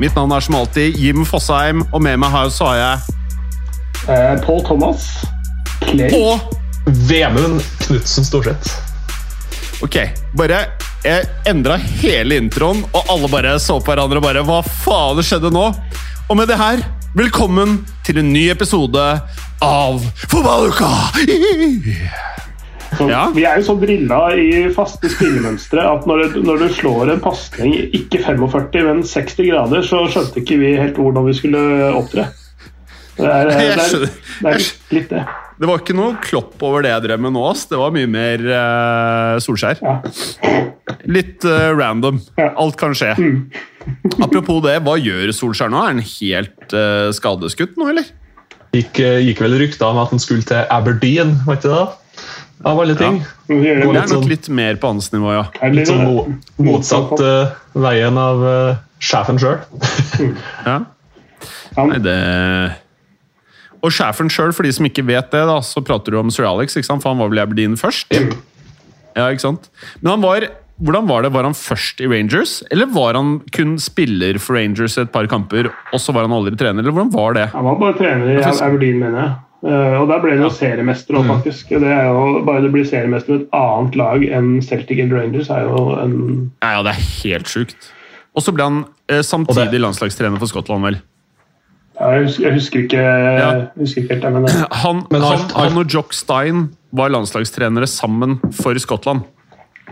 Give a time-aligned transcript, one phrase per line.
[0.00, 3.16] Mitt navn er som alltid Jim Fosheim, og med meg her så har jeg
[4.08, 5.02] Eh, Paul Thomas.
[5.84, 6.08] Clay.
[6.16, 6.40] Og
[7.04, 8.78] Vemund Knutsen Storseth.
[9.84, 9.98] Ok,
[10.36, 10.62] bare
[11.04, 15.24] Jeg endra hele introen, og alle bare så på hverandre og bare Hva faen det
[15.28, 15.66] skjedde nå?
[16.30, 16.80] Og med det her,
[17.16, 19.04] velkommen til en ny episode
[19.64, 20.88] av Fotballuka!
[23.00, 23.22] Så Ja.
[23.34, 27.20] Vi er jo så drilla i faste spillemønstre at når, du- når du slår en
[27.24, 31.62] pasning ikke 45, men 60 grader, så skjønte ikke vi helt hvordan vi skulle
[31.96, 32.28] opptre.
[33.20, 35.24] Det er, det er, det er litt det.
[35.60, 37.42] Det var ikke noe klopp over det jeg drev med nå.
[37.50, 37.66] ass.
[37.68, 39.76] Det var mye mer uh, Solskjær.
[39.84, 39.98] Ja.
[41.04, 42.16] Litt uh, random.
[42.38, 42.46] Ja.
[42.48, 42.56] Mm.
[42.64, 43.10] Alt kan skje.
[44.24, 45.82] Apropos det, hva gjør Solskjær nå?
[45.84, 48.08] Er han helt uh, skadeskutt nå, eller?
[48.72, 51.84] Gikk, gikk vel rykter om at han skulle til Aberdeen, var ikke det?
[52.64, 53.22] Av alle ting.
[53.48, 53.56] Ja.
[53.56, 55.70] Det er nok sånn- litt mer på hans nivå, ja.
[55.72, 56.26] Litt sånn mo
[56.60, 59.58] motsatt uh, veien av uh, sjefen sjøl.
[60.68, 60.80] ja.
[61.78, 62.16] Nei, det
[63.80, 66.44] Og sjefen sjøl, for de som ikke vet det, da, så prater du om sir
[66.44, 67.02] Alex, ikke sant?
[67.04, 68.12] for han var vel i Aberdeen først?
[69.16, 69.70] Ja, ikke sant?
[70.02, 71.32] Men han var hvordan var det?
[71.34, 75.68] Var han først i Rangers, eller var han kun spiller for Rangers et par kamper,
[75.92, 76.80] og så var han aldri trener?
[76.80, 77.46] eller hvordan var det?
[77.52, 79.34] Han var bare trener i Aberdeen, mener jeg.
[79.60, 81.68] Eh, og der ble de jo seriemester òg, faktisk.
[81.82, 85.50] Det er jo, bare det blir seriemester med et annet lag enn Celtic eller Rangers,
[85.52, 86.14] er jo en
[86.62, 87.90] Ja, ja, det er helt sjukt.
[88.32, 91.00] Og så ble han eh, samtidig landslagstrener for Skottland, vel.
[92.00, 95.26] ja, jeg, husker, jeg husker ikke jeg husker ikke helt det, men eh, Han, Men
[95.28, 99.26] han, han og Jock Stein var landslagstrenere sammen for Skottland.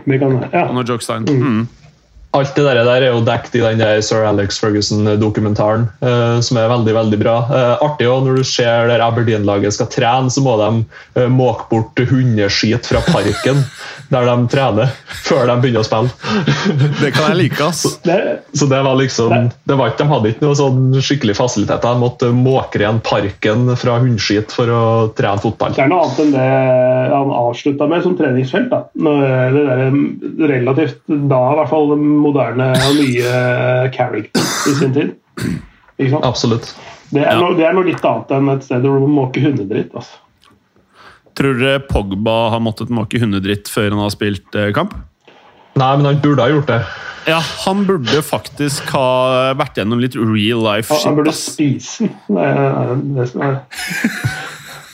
[0.05, 0.65] det kan ja.
[0.65, 1.29] Han og Jock Stein.
[1.29, 1.67] Mm.
[2.37, 6.59] Alt det der, der er jo dekket i den der Sir Alex Ferguson-dokumentaren, eh, som
[6.61, 7.37] er veldig veldig bra.
[7.49, 10.67] Eh, artig òg når du ser der Aberdeen-laget skal trene, så må de
[11.17, 13.63] eh, måke bort hundeskit fra parken
[14.13, 14.93] der de trener,
[15.25, 16.13] før de begynner å spille.
[17.01, 17.81] Det kan jeg like, ass.
[18.05, 18.19] Det,
[18.53, 21.97] Så det var liksom, det var ikke, De hadde ikke noe sånn skikkelig fasiliteter.
[21.97, 24.83] De måtte måke ren parken fra hundeskit for å
[25.17, 25.73] trene fotball.
[25.77, 26.47] Det er noe annet enn det
[27.09, 28.69] han avslutta med som treningsfelt.
[28.69, 28.83] da.
[28.93, 29.25] Når
[29.57, 33.33] Det der relativt da i hvert fall moderne og nye
[33.95, 35.15] character i sin tid.
[35.99, 36.25] Ikke sant?
[36.27, 36.73] Absolutt.
[37.09, 37.39] Det er, Ja.
[37.41, 39.93] noe, det er noe litt annet enn et sted hvor du måke hundedritt.
[39.97, 40.19] Altså.
[41.39, 44.93] Tror dere Pogba har måttet måke hundedritt før han har spilt eh, kamp?
[45.79, 46.79] Nei, men han burde ha gjort det.
[47.29, 51.05] Ja, han burde faktisk ha vært gjennom litt real life shit.
[51.07, 52.15] han burde spise den.
[52.35, 53.59] Det er det som er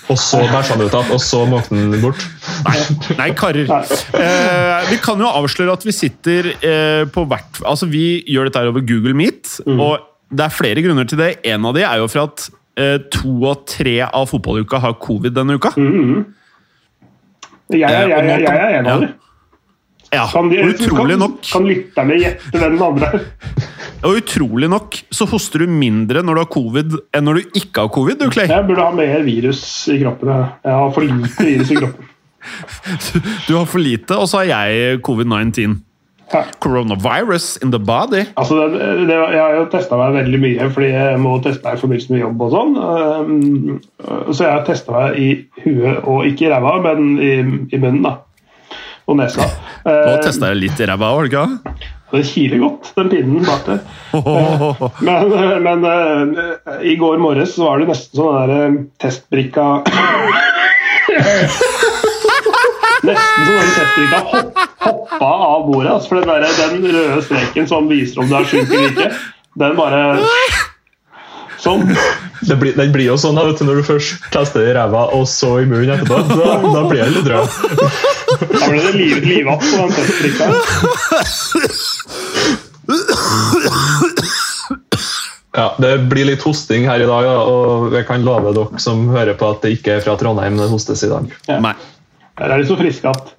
[0.05, 2.21] Og så bæsja han ut igjen, og så måkte han bort.
[2.67, 2.75] Nei,
[3.17, 3.71] nei karer.
[4.19, 8.61] Eh, vi kan jo avsløre at vi sitter eh, på hvert Altså, vi gjør dette
[8.61, 11.31] her over Google Meet, og det er flere grunner til det.
[11.49, 15.33] En av de er jo for at eh, to og tre av fotballuka har covid
[15.37, 15.73] denne uka.
[17.73, 19.13] Jeg, jeg, jeg, jeg, jeg er en av Ja.
[20.15, 23.25] Ja, Kan, de, utrolig kan, nok kan lytterne gjette hvem den andre er?
[24.05, 27.85] Og utrolig nok så hoster du mindre når du har covid enn når du ikke
[27.85, 28.49] har covid, du, Clay.
[28.51, 30.29] Jeg burde ha mer virus i kroppen.
[30.29, 30.51] jeg.
[30.67, 32.11] Jeg har for lite virus i kroppen.
[33.47, 35.79] Du har for lite, og så har jeg covid-19.
[36.59, 38.23] Coronavirus in the body.
[38.37, 41.77] Altså, det, det, jeg har jo testa meg veldig mye, fordi jeg må teste meg
[41.77, 42.41] i forbindelse med jobb.
[42.45, 42.77] og sånn.
[42.77, 43.81] Um,
[44.33, 45.29] Så jeg har testa meg i
[45.63, 47.33] huet, og ikke i ræva, men i,
[47.73, 48.03] i munnen.
[48.05, 48.15] da.
[49.05, 49.45] Og nesa.
[49.45, 49.51] Nå
[49.85, 51.89] Uh, testa jeg litt i ræva, òg, det ikke?
[52.15, 53.79] det kiler godt, den pinnen bak der.
[54.17, 54.89] Ohohoho.
[55.07, 59.65] Men, eh, men eh, i går morges så var det nesten sånn der eh, testbrikka
[63.05, 65.91] Nesten sånn at testbrikka hopp, hoppa av bordet.
[65.93, 69.09] Altså, for den, der, den røde streken som viser om du er sjuk eller ikke,
[69.61, 69.99] den bare
[71.63, 71.87] Sånn.
[72.45, 75.05] Det blir, den blir jo sånn vet du, når du først tester det i ræva,
[75.17, 76.19] og så i munnen etterpå.
[76.29, 77.47] Da, da blir det litt rød.
[78.59, 80.45] Da ble det liv, livatt på den testbrikka.
[85.55, 89.37] Ja, Det blir litt hosting her i dag, og jeg kan love dere som hører
[89.39, 91.31] på at det ikke er fra Trondheim det hostes i dag.
[91.63, 91.73] Nei.
[92.35, 93.31] Der er de så friske at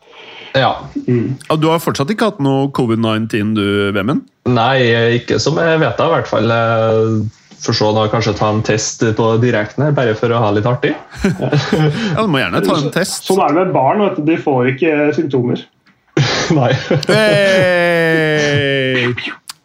[0.56, 0.70] Ja.
[1.04, 4.24] Ja, Du har fortsatt ikke hatt noe covid-19, du, Vemund?
[4.48, 4.80] Nei,
[5.20, 6.48] ikke som jeg vet av, i hvert fall.
[7.66, 10.68] For så da kanskje ta en test på direkten her, bare for å ha litt
[10.70, 10.92] artig.
[11.36, 13.26] Ja, Du må gjerne ta en test.
[13.26, 13.98] Sånn er det med barn.
[14.04, 14.24] Vet du.
[14.28, 15.58] De får ikke symptomer.
[16.58, 16.72] Nei.
[17.10, 19.10] Hey!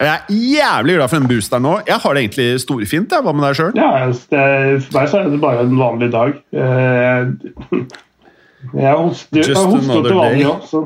[0.01, 1.73] Jeg er jævlig glad for den boosteren nå.
[1.85, 3.11] Jeg har det egentlig storfint.
[3.13, 3.75] Hva med deg sjøl?
[3.77, 4.39] Ja, altså,
[4.87, 6.31] For meg så er det bare en vanlig dag.
[6.57, 7.21] Eh,
[8.77, 9.55] Jeg hoster, til
[10.13, 10.85] vanlig òg, så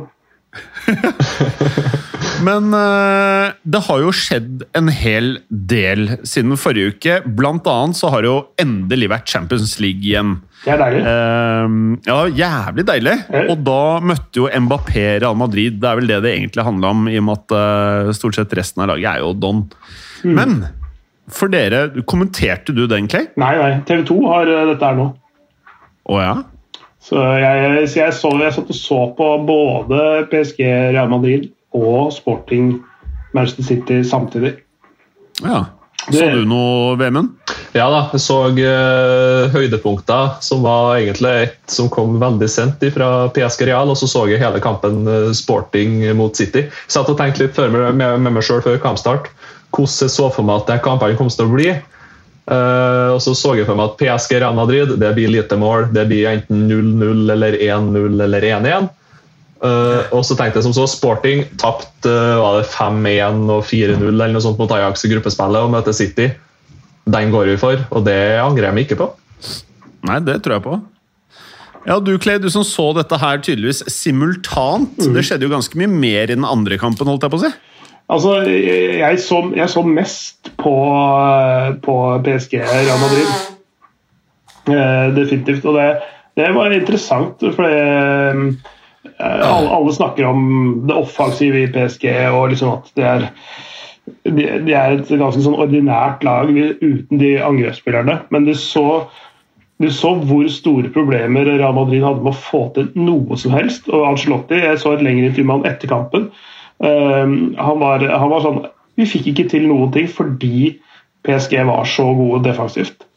[2.43, 7.17] Men eh, det har jo skjedd en hel del siden forrige uke.
[7.37, 10.37] Blant annet så har det jo endelig vært Champions League igjen.
[10.65, 11.03] det er deilig.
[11.11, 11.75] Eh,
[12.09, 13.17] ja, jævlig deilig.
[13.45, 15.79] Og da møtte jo Mbappé Real Madrid.
[15.81, 18.57] Det er vel det det egentlig handla om, i og med at eh, stort sett
[18.57, 19.63] resten av laget er jo Don.
[20.25, 20.35] Mm.
[20.35, 20.57] Men
[21.31, 23.29] for dere, kommenterte du den, Clay?
[23.39, 23.71] Nei, nei.
[23.87, 25.09] TV 2 har dette her nå.
[26.05, 26.35] Å ja?
[27.05, 29.99] Så jeg, så jeg, så, jeg satt og så på både
[30.31, 30.61] PSG,
[30.93, 32.77] Real Madrid og Sporting
[33.35, 34.55] Manchester City samtidig.
[35.43, 35.65] ja.
[36.05, 37.31] Det- Så du noe, Vemund?
[37.73, 43.07] Ja da, jeg så uh, høydepunkter, som var egentlig et som kom veldig sent fra
[43.33, 46.67] PSG Real, og så så jeg hele kampen uh, Sporting mot City.
[46.87, 49.31] Satt og tenkte litt før med, med, med meg sjøl før kampstart
[49.73, 51.71] hvordan jeg så for meg at den kampen kom til å bli.
[52.45, 55.89] Uh, og så så jeg for meg at PSG Real Madrid det blir lite mål.
[55.95, 58.91] Det blir enten 0-0 eller 1-0 eller 1-1.
[59.63, 64.01] Eh, og så tenkte jeg som så Sporting tapte uh, var det 5-1 og 4-0
[64.09, 66.27] eller noe sånt mot Ajax i gruppespillet og møter City.
[67.07, 69.07] Den går vi for, og det angrer jeg meg ikke på.
[70.09, 70.81] Nei, det tror jeg på.
[71.85, 74.97] Ja, Du Clay, du som så dette her tydeligvis simultant.
[74.97, 75.13] Mm.
[75.15, 77.53] Det skjedde jo ganske mye mer i den andre kampen, holdt jeg på å si.
[78.11, 80.75] Altså, jeg, så, jeg så mest på,
[81.85, 83.31] på PSG Real Madrid.
[84.65, 85.65] Uh, definitivt.
[85.65, 85.87] Og det,
[86.37, 88.73] det var interessant, for det, eh,
[89.19, 90.41] alle, alle snakker om
[90.87, 93.29] det offensive i PSG og liksom at det er
[94.05, 98.19] de, de er et ganske sånn ordinært lag uten de angrepsspillerne.
[98.33, 99.05] Men du så,
[99.81, 103.89] du så hvor store problemer Real Madrid hadde med å få til noe som helst.
[103.89, 106.29] Og Ancelotti, jeg så et lengre intervju med han etter kampen.
[106.77, 108.57] Um, han, var, han var sånn
[108.99, 110.73] Vi fikk ikke til noen ting fordi
[111.23, 113.07] PSG var så gode defensivt.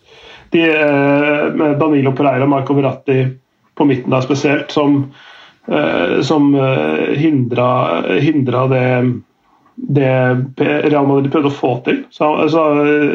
[0.54, 3.26] De, uh, Danilo Pereira og Marco Verratti
[3.78, 5.04] på midten der spesielt, som,
[6.24, 7.70] som eh, hindra,
[8.24, 8.84] hindra det
[9.78, 10.10] det
[10.58, 12.00] Real Madrid prøvde å få til.
[12.10, 12.62] Så, så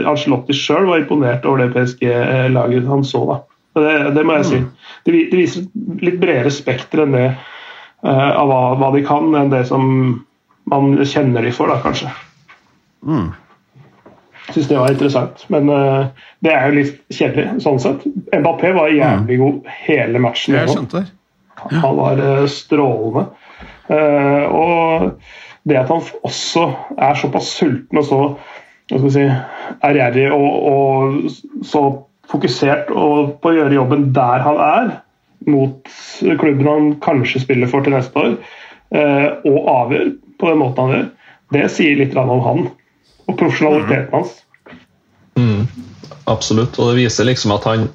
[0.07, 3.23] Arcelotti sjøl var imponert over det PSG-laget han så.
[3.27, 3.39] da.
[3.73, 4.59] Det, det må jeg si.
[5.03, 5.65] Det, det viser
[6.05, 9.85] litt bredere spekter enn det uh, av hva, hva de kan, enn det som
[10.71, 12.13] man kjenner de for, da, kanskje.
[13.03, 13.33] Mm.
[14.53, 15.43] Syns det var interessant.
[15.51, 18.07] Men uh, det er jo litt kjedelig, sånn sett.
[18.31, 20.55] Mbappé var jævlig god hele matchen.
[20.55, 20.79] Jeg gjennom.
[20.79, 21.17] skjønte det.
[21.61, 23.27] Han var eh, strålende.
[23.87, 25.11] Eh, og
[25.63, 26.65] det at han også
[26.97, 29.23] er såpass sulten og så si,
[29.83, 31.83] ærgjerrig og, og så
[32.31, 34.91] fokusert og på å gjøre jobben der han er,
[35.47, 35.89] mot
[36.39, 38.37] klubben han kanskje spiller for til neste år,
[38.95, 41.09] eh, og avgjør på den måten han gjør,
[41.53, 42.63] det sier litt om han
[43.27, 44.39] og profesjonaliteten hans.
[45.39, 45.67] Mm,
[46.31, 46.77] absolutt.
[46.79, 47.87] Og det viser liksom at han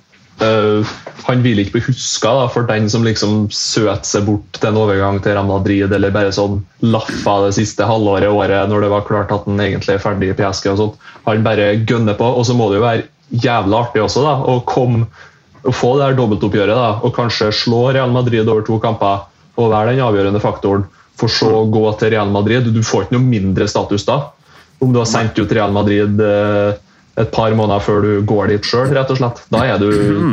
[0.44, 0.90] øh,
[1.28, 5.20] Han vil ikke bli huska for den som liksom søt seg bort til en overgang
[5.22, 9.34] til Real Madrid, eller bare sånn laffa det siste halvåret, året, når det var klart
[9.34, 10.70] at han egentlig er ferdig i PSG.
[10.72, 11.08] og sånt.
[11.28, 12.28] Han bare gønner på.
[12.38, 15.08] Og så må det jo være jævla artig også da, å komme
[15.68, 19.26] å få det her dobbeltoppgjøret da, og kanskje slå Real Madrid over to kamper
[19.58, 20.86] og være den avgjørende faktoren,
[21.18, 22.68] for så å gå til Real Madrid.
[22.70, 24.20] Du får ikke noe mindre status da.
[24.78, 26.78] Om du har sendt ut Real Madrid eh,
[27.18, 29.40] et par måneder før du går dit sjøl, rett og slett.
[29.52, 29.88] Da er, du,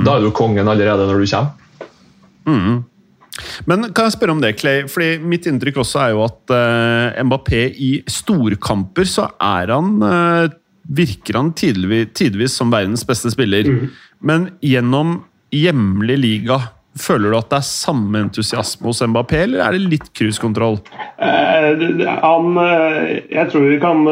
[0.06, 2.84] da er du kongen allerede når du kommer.
[3.68, 4.86] Men kan jeg spørre om det, Clay?
[4.92, 10.46] Fordi Mitt inntrykk også er jo at uh, Mbappé i storkamper så er han uh,
[10.86, 13.66] Virker han tidvis, tidvis som verdens beste spiller.
[14.22, 15.24] Men gjennom
[15.56, 16.60] hjemlig liga,
[17.02, 20.78] føler du at det er samme entusiasme hos Mbappé, eller er det litt cruisekontroll?
[21.18, 22.54] Det- han
[23.34, 24.06] Jeg tror vi kan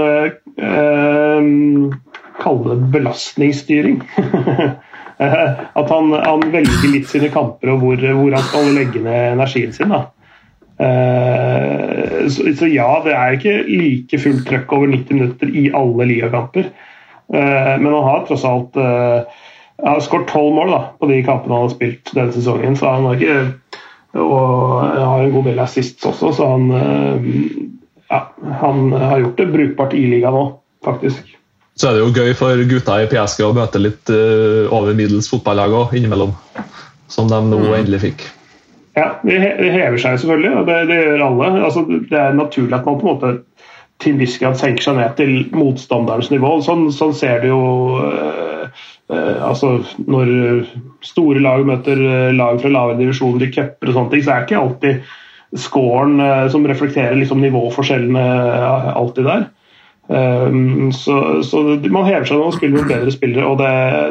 [2.44, 4.02] kalle det belastningsstyring.
[5.22, 9.36] Eh, At han, han velger litt sine kamper og hvor, hvor han skal legge ned
[9.36, 9.94] energien sin.
[9.94, 10.08] da.
[10.82, 16.08] Uh, Så, så ja, det er ikke like fullt trøkk over 90 minutter i alle
[16.10, 16.72] ligakamper.
[17.30, 19.22] Uh, Men han har tross alt uh,
[19.84, 22.76] har skåret tolv mål da, på de kampene han har spilt denne sesongen.
[22.80, 23.38] så han har ikke
[24.14, 26.68] og har en god del assists også, så han,
[28.12, 28.20] ja,
[28.62, 30.44] han har gjort det brukbart i ligaen nå,
[30.86, 31.33] faktisk.
[31.80, 35.30] Så er det jo gøy for gutta i PSG å møte litt uh, over middels
[35.32, 36.36] fotballag òg, innimellom.
[37.12, 38.26] Som de nå endelig fikk.
[38.94, 41.50] Ja, det hever seg selvfølgelig, og det, det gjør alle.
[41.66, 43.32] Altså, det er naturlig at man på en måte
[44.04, 46.56] til viss grad senker seg ned til motstanderens nivå.
[46.66, 47.64] Sånn, sånn ser du jo
[48.04, 48.82] eh,
[49.14, 50.32] eh, altså Når
[51.06, 52.00] store lag møter
[52.36, 55.14] lag fra lavere divisjoner i cuper og sånne ting, så er ikke alltid
[55.64, 58.24] scoren eh, som reflekterer liksom nivåforskjellene
[58.94, 59.48] alltid der.
[60.08, 63.70] Um, så, så man hever seg når man spiller mot bedre spillere, og det,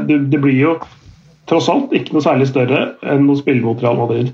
[0.09, 0.73] det, det, blir jo
[1.51, 2.81] tross alt ikke noe særlig større
[3.13, 4.33] enn å spille mot Real Madrid.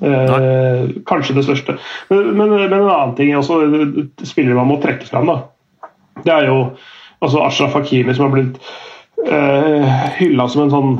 [0.00, 1.76] Uh, kanskje det største.
[2.12, 3.62] Men, men, men, en annen ting også,
[4.28, 5.90] spillere man må trekke fram, da.
[6.24, 6.60] det er jo
[7.20, 8.60] altså Ashraf Hakimi som har blitt
[9.28, 10.94] uh, hylla som en sånn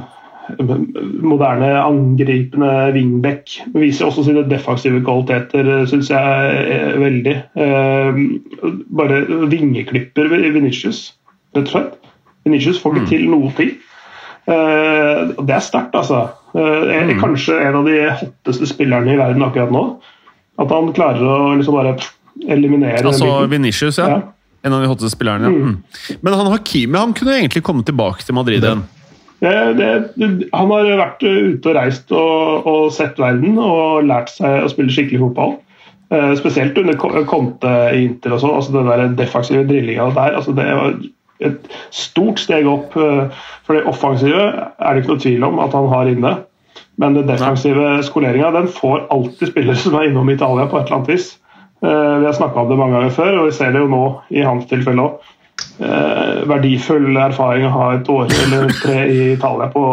[1.23, 3.61] moderne angripende wingback.
[3.75, 7.37] Viser også sine defensive kvaliteter, syns jeg veldig.
[7.54, 8.20] Eh,
[8.97, 11.12] bare vingeklipper Venitius,
[11.56, 11.97] rett og slett.
[12.44, 13.11] Venitius får ikke mm.
[13.12, 13.73] til noe ting.
[14.50, 16.26] Eh, det er sterkt, altså.
[16.56, 17.18] Eh, mm.
[17.20, 19.85] Kanskje en av de hotteste spillerne i verden akkurat nå.
[20.61, 21.97] At han klarer å liksom bare
[22.50, 24.09] eliminere Altså Venitius, ja.
[24.16, 24.20] ja.
[24.64, 25.49] En av de hotteste spillerne.
[25.49, 25.68] ja.
[25.70, 26.16] Mm.
[26.20, 28.82] Men han Hakimi han kunne egentlig komme tilbake til Madrid igjen.
[29.40, 29.88] Det, det,
[30.52, 34.92] han har vært ute og reist og, og, sett verden og lært seg å spille
[34.92, 35.56] skikkelig fotball.
[36.11, 38.56] Uh, spesielt under Conte i Inter og sånn.
[38.59, 40.37] Altså den der defensive drillinga der.
[40.40, 40.99] Altså det var
[41.40, 42.97] et stort steg opp.
[42.99, 43.32] Uh,
[43.64, 46.37] for det offensive er det ikke noe tvil om at han har inne.
[47.00, 51.00] Men den defensive skoleringa den får alltid spillere som er innom Italia på et eller
[51.00, 51.32] annet vis.
[51.80, 54.04] Uh, vi har snakka om det mange ganger før, og vi ser det jo nå
[54.37, 55.37] i hans tilfelle òg eh,
[55.80, 59.84] verdifull erfaring å ha et år eller tre i Italia på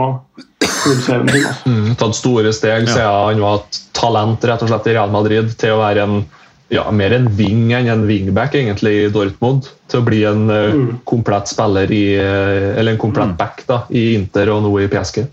[0.59, 1.45] klubbserien sin.
[1.45, 1.69] Altså.
[1.69, 3.13] Mm, tatt store steg siden ja.
[3.29, 6.19] han var et talent rett og slett i Real Madrid til å være en
[6.73, 9.69] ja, mer en wing enn en wingback egentlig i Dortmund.
[9.87, 10.87] Til å bli en uh, mm.
[11.07, 13.37] komplett spiller i, uh, eller en komplett mm.
[13.39, 15.23] back da, i Inter og nå i PSG.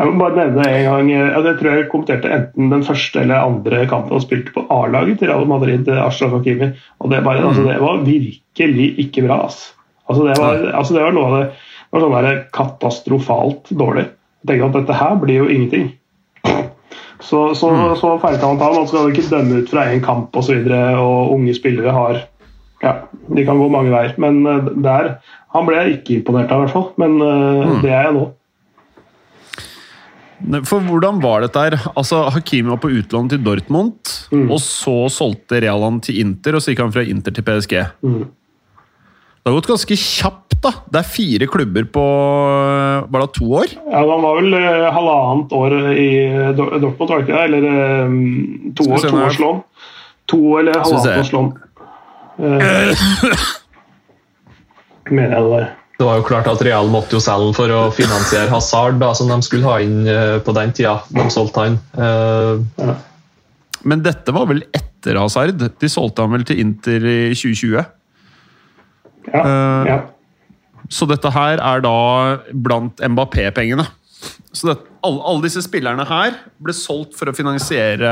[0.00, 3.82] Jeg må bare nevne en gang, Jeg tror jeg kommenterte enten den første eller andre
[3.90, 6.70] kampen han spilte på A-laget til Real Madrid, Ashraf Hakimi.
[6.98, 9.42] og Det, bare, altså, det var virkelig ikke bra.
[9.46, 11.50] Altså, det, var, altså, det var noe av det
[11.90, 14.04] det var sånn der katastrofalt dårlig.
[14.44, 15.88] Jeg tenkte at dette her blir jo ingenting.
[17.20, 17.96] Så, så, mm.
[17.98, 18.52] så ta.
[18.54, 20.54] Man skal ikke dømme ut fra én kamp osv.
[20.54, 22.22] Og, så og unge spillere har
[22.80, 22.94] ja,
[23.26, 24.14] De kan gå mange veier.
[24.22, 25.16] Men eh, der
[25.50, 26.88] Han ble jeg ikke imponert av, i hvert fall.
[27.02, 27.80] Men uh, mm.
[27.82, 28.28] det er jeg nå.
[30.70, 31.80] For hvordan var dette her?
[31.90, 33.98] Altså, Hakimi var på utlån til Dortmund,
[34.30, 34.46] mm.
[34.46, 37.74] og så solgte Real han til Inter, og så gikk han fra Inter til PSG.
[38.06, 38.22] Mm.
[39.40, 40.72] Det har gått ganske kjapt, da.
[40.92, 42.02] Det er fire klubber på
[43.08, 43.70] Var det to år?
[43.86, 46.10] Ja, Han var vel eh, halvannet år i
[46.58, 47.40] Dortmund, var det ikke?
[47.46, 47.68] Eller
[48.04, 49.62] um, to år, to års lån.
[50.28, 51.52] To eller halvannet års lån.
[52.40, 53.04] Eh,
[55.10, 55.70] mener jeg det var.
[56.00, 59.28] Det var jo klart at Real måtte jo selge for å finansiere Hazard, da, som
[59.28, 61.80] de skulle ha inn eh, på den tida de solgte han.
[61.96, 62.94] Uh,
[63.84, 65.60] Men dette var vel etter Hazard?
[65.60, 67.84] De solgte han vel til Inter i 2020?
[69.28, 69.98] Ja, uh, ja.
[70.90, 71.96] Så dette her er da
[72.50, 73.86] blant Mbappé-pengene.
[74.52, 74.74] Så det,
[75.06, 78.10] alle, alle, disse spillerne her ble solgt for å finansiere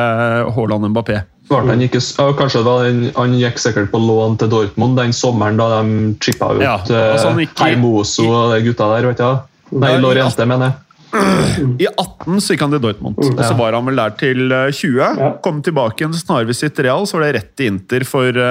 [0.55, 1.19] Haaland Mbappé.
[1.51, 2.01] Han, ikke,
[2.37, 2.75] kanskje da,
[3.17, 7.33] han gikk sikkert på lån til Dortmund den sommeren da de chippa ut ja, altså
[7.41, 9.09] gikk, Hermoso og de gutta der.
[9.09, 9.79] vet du?
[9.81, 10.85] Nei, Lorente, mener jeg.
[11.83, 13.33] I 18 så gikk han til Dortmund, mm.
[13.33, 15.01] og så var han vel der til 20.
[15.01, 15.31] Eh, ja.
[15.45, 18.43] Kom tilbake igjen Snarvisitt Real, så var det rett til Inter for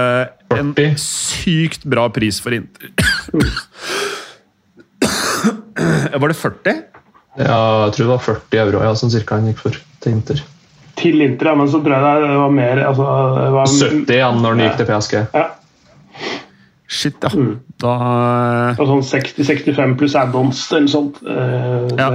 [0.56, 2.92] en sykt bra pris for Inter.
[6.22, 6.77] var det 40?
[7.38, 10.38] Ja, jeg tror det var 40 euro ja, som cirka han gikk for til Inter
[10.98, 13.06] til Inter, ja, men så tror jeg det var mer altså,
[13.38, 15.13] det var, 70 ja, når han gikk til PSG.
[15.36, 15.46] Ja.
[16.88, 17.30] Shit, ja.
[17.36, 17.54] Mm.
[17.84, 17.94] Da
[18.80, 21.20] Sånn 60-65 pluss add-ons eller sånt.
[21.27, 22.10] Uh, ja.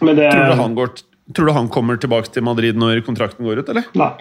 [0.00, 0.92] Men det, tror, du han går,
[1.36, 3.90] tror du han kommer tilbake til Madrid når kontrakten går ut, eller?
[4.00, 4.12] Nei.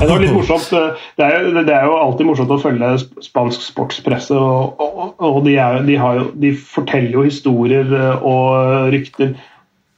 [0.00, 0.70] Det var litt morsomt.
[1.18, 2.90] Det er, jo, det er, jo alltid morsomt å følge
[3.22, 4.34] spansk sportspresse.
[4.34, 9.34] og, og, og de, er, de, jo, de, forteller jo historier eh, og rykter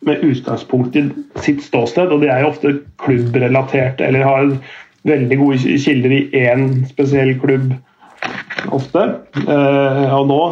[0.02, 1.06] med utgangspunkt i
[1.44, 2.10] sitt ståsted.
[2.12, 4.50] Og de er jo ofte klubbrelaterte eller har
[5.08, 7.72] veldig gode kilder i én spesiell klubb
[8.74, 9.02] ofte.
[9.46, 10.42] Uh, og nå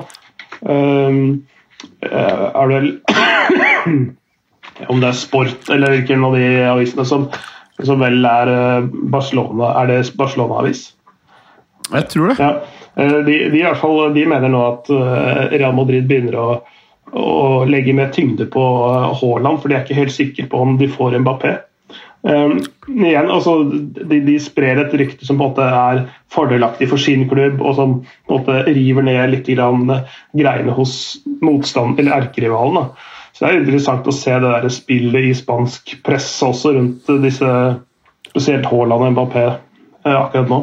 [2.10, 2.88] er det vel
[4.88, 7.28] Om det er sport eller hvilken av de avisene som
[7.86, 10.90] som vel er eh, Barcelona Er det Barcelona-avis?
[11.90, 12.36] Jeg tror det.
[12.38, 12.50] Ja.
[12.96, 16.46] Eh, de, de, fall, de mener nå at eh, Real Madrid begynner å,
[17.16, 18.62] å legge mer tyngde på
[19.20, 21.56] Haaland, for de er ikke helt sikre på om de får Mbappé.
[22.20, 27.00] Um, igjen, altså, de, de, sprer et rykte som på en måte er fordelaktig for
[27.00, 29.88] sin klubb, og som på en måte river ned litt grann,
[30.36, 30.92] greiene hos
[31.40, 32.92] motstand, eller erkerivalen.
[33.40, 37.52] Så det er interessant å se det der spillet i spansk presse også rundt disse,
[38.28, 40.58] spesielt Haaland og Mbappé eh, akkurat nå.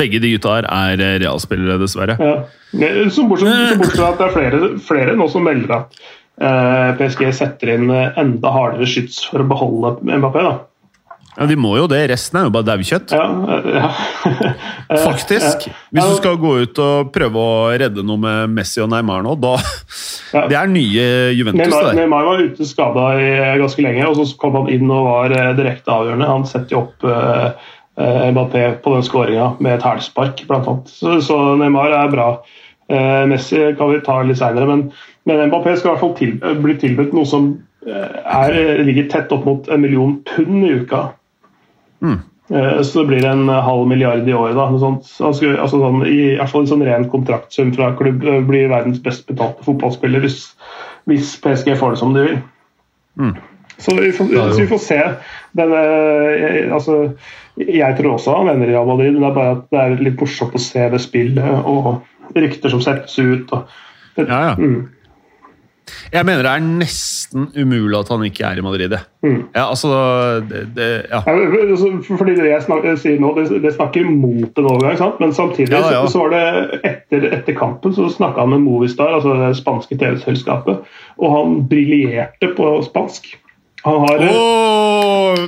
[0.00, 2.16] Begge de gutta her er eh, realspillere, dessverre.
[2.16, 2.38] Ja.
[3.12, 7.74] Så bortsett, fra at det er flere, flere nå som melder at eh, PSG setter
[7.74, 10.48] inn enda hardere skyts for å beholde Mbappé.
[10.48, 10.56] da.
[11.36, 12.00] Ja, De må jo det.
[12.10, 13.12] Resten er jo bare daukjøtt.
[13.12, 13.26] Ja,
[13.76, 13.90] ja.
[15.08, 15.68] Faktisk.
[15.92, 19.36] Hvis du skal gå ut og prøve å redde noe med Messi og Neymar nå,
[19.42, 19.54] da.
[20.48, 21.98] Det er nye Juventus, Neymar, der.
[22.00, 23.08] Neymar var ute skada
[23.60, 26.30] ganske lenge, og så kom han inn og var eh, direkte avgjørende.
[26.30, 30.92] Han setter jo opp uh, Mbappé på den skåringa med et hælspark, blant annet.
[30.92, 32.30] Så, så Neymar er bra.
[32.88, 34.82] Eh, Messi kan vi ta litt seinere, men,
[35.26, 37.48] men Mbappé skal i hvert fall til, bli tilbudt noe som
[37.86, 41.08] eh, er, ligger tett opp mot en million pund i uka.
[42.50, 44.54] Eh, Så det blir en halv milliard i året.
[44.80, 45.08] sånt.
[45.20, 49.26] Altså sånn, I hvert fall en sånn ren kontraktsum fra klubb eh, blir verdens best
[49.26, 50.54] betalte fotballspiller hvis,
[51.10, 52.38] hvis PSG får det som de vil.
[53.78, 55.00] Så, vi får, så vi får se.
[55.56, 55.80] Denne,
[56.40, 57.12] jeg, altså,
[57.60, 60.04] jeg tror også han ender i Real Madrid, men det er bare at det er
[60.06, 61.98] litt morsomt å se det spillet og
[62.36, 63.52] rykter som settes ut.
[63.52, 63.66] Og,
[64.16, 64.54] Ja, ja.
[64.56, 64.88] Mm.
[66.12, 68.94] Jeg mener det er nesten umulig at han ikke er i Madrid.
[69.22, 69.38] Mm.
[69.54, 69.90] Ja, altså
[70.48, 71.20] det, det, ja.
[71.26, 75.20] Altså, Fordi det jeg snakker, jeg sier nå, det, det snakker mot en overgang, sant?
[75.22, 76.02] men samtidig Ja, ja.
[76.06, 79.98] Så, så var det etter, etter kampen så snakka han med Movistar, altså det spanske
[79.98, 80.82] TV-selskapet,
[81.18, 83.30] og han briljerte på spansk.
[83.86, 85.38] Han har, Åh,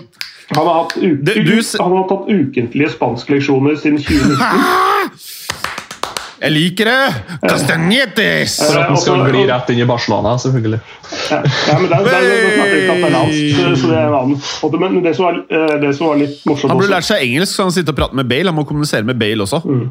[0.54, 5.37] han har, hatt uke, du han har tatt ukentlige spanskleksjoner siden 2019.
[6.38, 6.98] jeg liker det!
[7.42, 8.58] Castañetes!
[8.62, 10.80] For at den skal gli rett inn i Barcelona, selvfølgelig.
[11.30, 14.36] Ja, ja, men det, det, det, så det er en annen.
[14.84, 17.56] Men det som var, eh, det som var litt morsomt Han burde lært seg engelsk,
[17.56, 18.52] så han sitter og prater med Bale.
[18.52, 19.62] Han må kommunisere med Bale også.
[19.66, 19.88] Mm.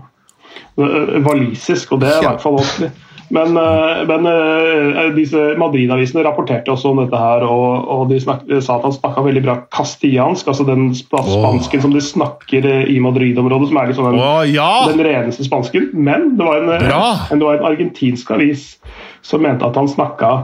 [1.25, 2.91] walisisk, og det er i hvert fall vanskelig.
[3.33, 8.45] Men, eh, men eh, disse Madrid-avisene rapporterte også om dette her, og, og de snak,
[8.63, 12.83] sa at han snakka veldig bra kastiansk, altså den spansken spansken som de snakker eh,
[12.95, 14.69] i Madrid-området, som er liksom den, oh, ja!
[14.87, 15.89] den reneste spansken.
[15.93, 18.77] Men det var, en, eh, men det var en argentinsk avis
[19.25, 20.35] som mente at han snakka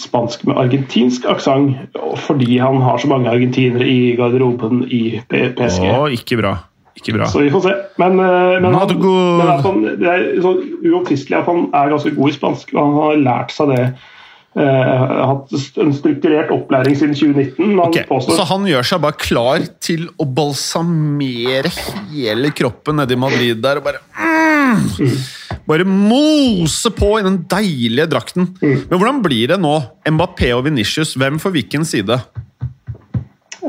[0.00, 5.84] spansk med argentinsk aksent fordi han har så mange argentinere i garderoben i PSG.
[5.92, 6.56] Oh, ikke bra.
[6.94, 7.26] Ikke bra.
[7.30, 7.74] Så vi får se.
[7.98, 12.30] Men, eh, men, han, men han, det er sånn uomtvistelig at han er ganske god
[12.30, 12.74] i spansk.
[12.74, 13.86] og Han har lært seg det.
[14.54, 17.72] eh, hatt en strukturert opplæring siden 2019.
[17.72, 18.06] Han okay.
[18.06, 21.72] påstår, Så han gjør seg bare klar til å balsamere
[22.12, 25.18] hele kroppen nede i Madrid der og bare mm,
[25.66, 28.52] Bare mose på i den deilige drakten.
[28.60, 29.74] Men hvordan blir det nå?
[30.14, 32.20] Mbappé og Venitius, hvem får hvilken side?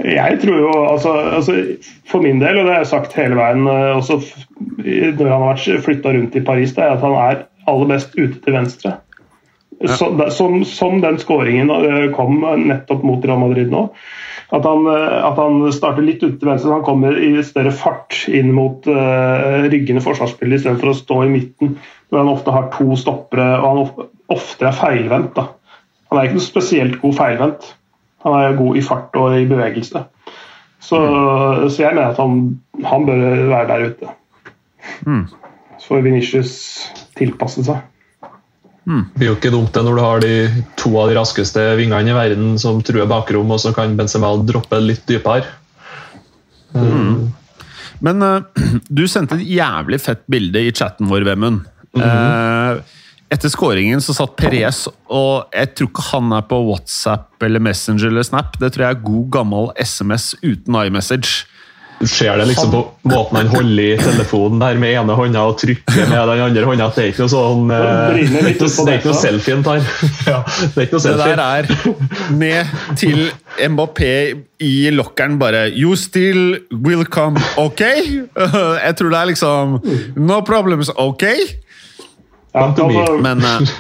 [0.04, 1.54] Jeg tror jo, altså, altså
[2.10, 4.20] For min del, og det har jeg sagt hele veien eh, også
[4.86, 8.14] når han har vært flytta rundt i Paris, det er at han er aller best
[8.18, 8.92] ute til venstre.
[9.86, 13.88] Så, som, som den skåringen eh, kom nettopp mot Real Madrid nå.
[14.54, 18.22] At han, eh, at han starter litt ute til venstre, han kommer i større fart
[18.30, 21.76] inn mot uh, ryggende forsvarsspillere istedenfor å stå i midten,
[22.10, 25.34] hvor han ofte har to stoppere og han ofte er feilvendt.
[25.36, 25.50] da.
[26.12, 27.74] Han er ikke noe spesielt god feilvendt.
[28.26, 30.06] Han er god i fart og i bevegelse.
[30.86, 31.00] Så,
[31.72, 32.40] så jeg mener at han,
[32.86, 34.14] han bør være der ute.
[35.82, 36.56] Så får Venitius
[37.18, 37.84] tilpasse seg.
[38.86, 40.34] Det blir jo ikke dumt det når du har de
[40.78, 44.78] to av de raskeste vingene i verden som truer bakrom, og så kan Benzema droppe
[44.82, 45.48] litt dypere.
[48.06, 48.44] Men uh,
[49.00, 51.64] du sendte et jævlig fett bilde i chatten vår, Vemund.
[51.96, 52.82] Eh,
[53.36, 58.10] etter skåringen så satt Perez, og jeg tror ikke han er på WhatsApp eller Messenger
[58.12, 58.56] eller Snap.
[58.62, 61.46] Det tror jeg er god gammel SMS uten iMessage.
[61.96, 65.56] Du ser det liksom på måten han holder i telefonen der med ene hånda og
[65.62, 66.90] trykker med den andre hånda.
[66.92, 69.22] Det er ikke noe sånn eh, Det Det er ikke noe, det er ikke noe
[69.22, 69.88] selfie han tar.
[70.32, 71.70] Ja, det er ikke noe Det der er
[72.36, 73.22] ned til
[73.72, 74.12] Mbappé
[74.66, 77.86] i lokkeren bare You still will come, ok?
[78.86, 79.80] Jeg tror det er liksom
[80.20, 81.30] No problems, ok?
[82.56, 83.74] Ja, altså, Men eh,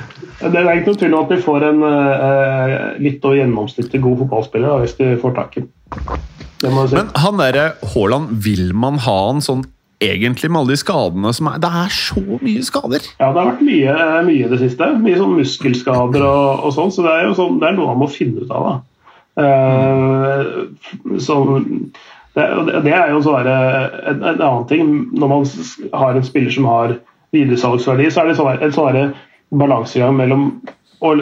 [0.52, 4.22] det er ikke noe tvil om at vi får en eh, litt og gjennomsnittlig god
[4.22, 6.96] fotballspiller da, hvis de får tak i si.
[7.00, 9.64] Men han derre Haaland, vil man ha han sånn
[10.00, 13.08] egentlig med alle de skadene som er Det er så mye skader!
[13.18, 13.96] Ja, det har vært mye,
[14.28, 14.92] mye i det siste.
[15.02, 18.02] Mye sånn muskelskader og, og sånn, så det er jo sånn, det er noe man
[18.04, 18.70] må finne ut av.
[18.70, 18.78] da.
[19.40, 21.36] Uh, så,
[22.36, 24.94] det, det det er jo sånn en, en annen ting.
[25.12, 25.46] Når man
[26.00, 26.96] har en spiller som har
[27.34, 29.10] videresalgsverdi, så er det sånn en sånn
[29.60, 30.46] balansegang mellom
[31.00, 31.12] å,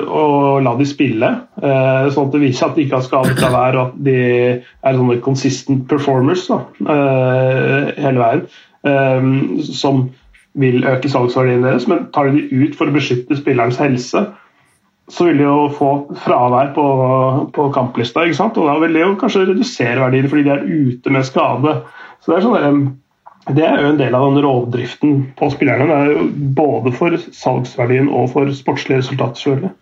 [0.63, 1.29] la de spille,
[1.63, 4.17] eh, sånn at det viser at de ikke har skadet seg hver, og at de
[4.59, 6.59] er sånne consistent performers da,
[6.95, 8.43] eh, hele veien,
[8.85, 9.31] eh,
[9.63, 10.09] som
[10.59, 14.27] vil øke salgsverdien deres, men tar de de ut for å beskytte spillerens helse,
[15.09, 15.91] så vil de jo få
[16.25, 16.87] fravær på,
[17.55, 21.25] på kamplista, og da vil det jo kanskje redusere verdien fordi de er ute med
[21.25, 21.79] skade.
[22.21, 22.99] Så det er sånn
[23.57, 25.87] det er jo en del av den rovdriften på spillerne.
[25.89, 26.25] Det er jo
[26.59, 29.41] både for salgsverdien og for sportslige resultater.
[29.41, 29.75] selvfølgelig.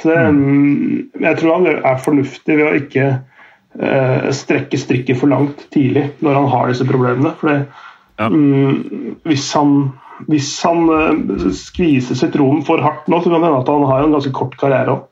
[0.00, 0.20] Så det,
[1.20, 6.38] jeg tror han er fornuftig ved å ikke uh, strekke strikken for langt tidlig når
[6.40, 7.34] han har disse problemene.
[7.40, 7.58] For det,
[8.20, 8.28] Ja.
[8.28, 9.92] um, hvis han,
[10.28, 14.04] hvis han uh, skviser sitronen for hardt nå, så kan det hende at han har
[14.04, 15.06] en ganske kort karriere òg.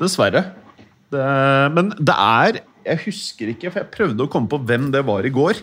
[0.00, 0.44] Dessverre.
[1.10, 1.24] Det,
[1.74, 5.26] men det er Jeg husker ikke, for jeg prøvde å komme på hvem det var
[5.26, 5.58] i går.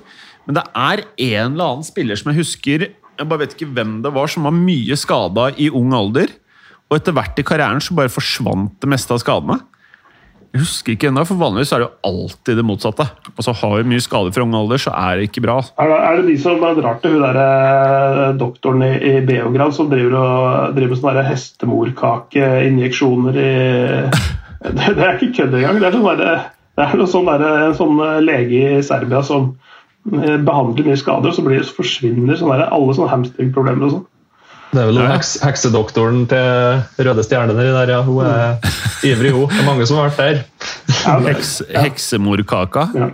[0.47, 3.93] Men det er en eller annen spiller som jeg husker Jeg bare vet ikke hvem
[4.03, 6.27] det var, som var mye skada i ung alder.
[6.87, 9.57] Og etter hvert i karrieren så bare forsvant det meste av skadene.
[10.55, 13.05] Jeg husker ikke ennå, for vanligvis er det jo alltid det motsatte.
[13.33, 15.57] Altså Har vi mye skader fra ung alder, så er det ikke bra.
[15.75, 19.71] Er det, er det de som drar til hun der, eh, doktoren i, i Beograd
[19.75, 20.31] som driver, og,
[20.77, 23.45] driver sånne hestemorkakeinjeksjoner i
[24.77, 25.77] det, det er ikke kødd engang.
[25.83, 26.39] Det er, sånn der,
[26.77, 29.55] det er sånn der, en sånn lege i Serbia som eh,
[30.07, 34.05] behandler mye skader, og så, blir, så forsvinner sånne der, alle sånne hamstringproblemer og sånn.
[34.73, 35.05] Det er vel Ja.
[35.13, 38.01] heks, heksedoktoren til Røde Stjerner der, ja.
[38.03, 38.57] Hun er
[39.07, 39.47] ivrig, hun.
[39.47, 40.43] Det er mange som har vært der.
[41.05, 42.89] Ja, det- Heks, heksemorkaka.
[42.95, 43.09] Ja.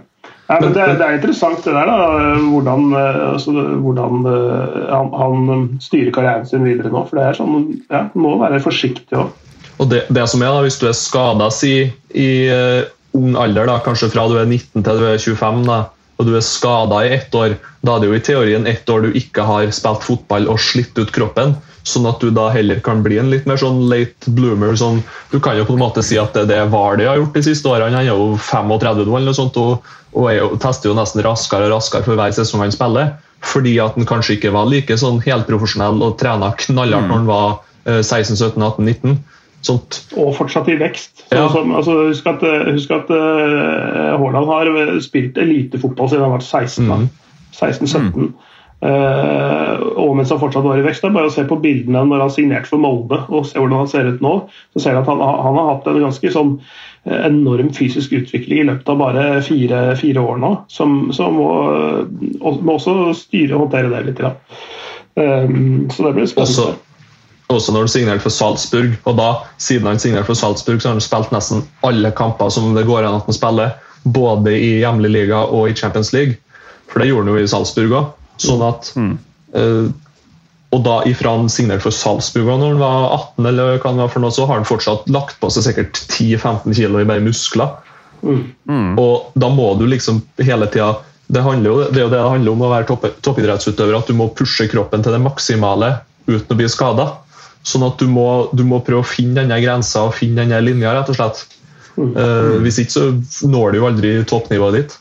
[0.49, 5.13] Ja, men det, det er interessant det der, da, hvordan, eh, altså, hvordan eh, han,
[5.15, 7.06] han styrer karrieren sin videre nå.
[7.08, 9.32] For det er sånn, ja, må være forsiktig òg.
[9.79, 11.71] Og det, det som er da, Hvis du er skada si,
[12.13, 12.84] i uh,
[13.17, 15.79] ung alder, da, kanskje fra du er 19 til du er 25, da,
[16.23, 19.05] og du er skada i ett år, da er det jo i teorien ett år
[19.05, 21.57] du ikke har spilt fotball og slitt ut kroppen.
[21.83, 24.71] Sånn at du da heller kan bli en litt mer sånn late bloomer.
[24.79, 25.01] Sånn,
[25.33, 27.67] du kan jo på en måte si at det, det jeg har gjort de siste
[27.67, 27.91] årene.
[27.91, 29.83] Han er jo 35 nå, eller noe sånt, og,
[30.15, 33.12] og er jo, tester jo nesten raskere og raskere for hver sesong han spiller.
[33.43, 37.49] Fordi at han kanskje ikke var like sånn helprofesjonell og trena knallhardt når han var
[37.83, 39.19] eh, 16-17-18-19.
[39.63, 40.02] Sånt.
[40.19, 41.26] Og fortsatt i vekst.
[41.32, 41.47] Ja.
[41.52, 44.71] som, altså, husk at, husk at uh, Haaland har
[45.04, 46.89] spilt elitefotball siden han var 16.
[46.89, 46.97] da.
[47.02, 47.12] Mhm.
[47.54, 48.34] 16-17.
[48.84, 51.04] Eh, og mens han fortsatt var i vekst.
[51.04, 53.86] Det er bare å se på bildene når han signerte for Molde og se hvordan
[53.86, 54.34] han ser ut nå.
[54.76, 56.56] Så ser du at han, han har hatt en ganske sånn
[57.08, 60.54] eh, enorm fysisk utvikling i løpet av bare fire, fire år nå.
[60.73, 61.52] Som, som må,
[62.41, 64.23] må også styre og håndtere det litt.
[65.13, 66.49] Um, så det blir spennende.
[66.49, 66.92] Også,
[67.56, 68.94] også når han signerte for Salzburg.
[69.10, 69.30] Og da,
[69.62, 73.08] siden han signerte for Salzburg, så har han spilt nesten alle kamper som det går
[73.08, 73.76] an at han spiller.
[74.04, 76.39] Både i hjemlig liga og i Champions League.
[76.92, 78.10] For det gjorde han jo i Salzburg òg.
[78.42, 79.86] Sånn at eh,
[80.74, 84.12] Og da ifra han signerte for Salzburg når han var 18, eller hva han var
[84.13, 87.78] for noe, så har han fortsatt lagt på seg sikkert 10-15 kilo i bare muskler.
[88.24, 90.94] Og da må du liksom hele tida
[91.34, 94.16] det, jo, det er jo det det handler om å være topp, toppidrettsutøver, at du
[94.18, 95.96] må pushe kroppen til det maksimale
[96.28, 97.08] uten å bli skada.
[97.63, 100.91] Sånn at du må, du må prøve å finne denne grensa og finne denne linja,
[100.97, 101.45] rett og slett.
[101.93, 104.95] Uh, hvis ikke så når du jo aldri toppnivået ditt.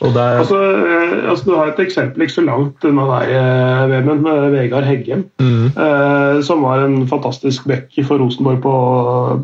[0.00, 4.22] Er, Altså, eh, altså, du har et eksempel ikke så langt unna deg, eh, Vemund,
[4.24, 5.24] med Vegard Heggem.
[5.40, 8.74] mm, eh, som var en fantastisk back for Rosenborg på,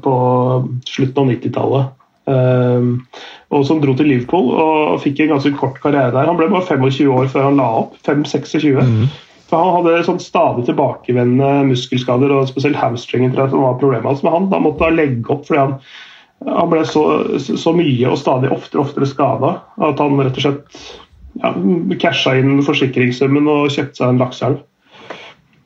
[0.04, 0.14] på
[0.84, 1.84] slutten av 90-tallet.
[2.28, 2.80] Eh,
[3.52, 6.28] og som dro til Liverpool og fikk en ganske kort karriere der.
[6.28, 7.96] Han ble bare 25 år før han la opp.
[8.06, 9.08] 5-26.
[9.52, 14.08] For Han hadde sånn stadig tilbakevendende muskelskader, og spesielt hamstringen tror jeg, som var problemet
[14.08, 14.24] hans.
[14.24, 15.74] Men han da måtte da legge opp fordi han,
[16.48, 17.04] han ble så,
[17.38, 19.50] så mye og stadig oftere og oftere skada
[19.84, 20.82] at han rett og slett
[21.42, 21.52] ja,
[22.00, 24.62] casha inn forsikringssummen og kjøpte seg en lakseelv.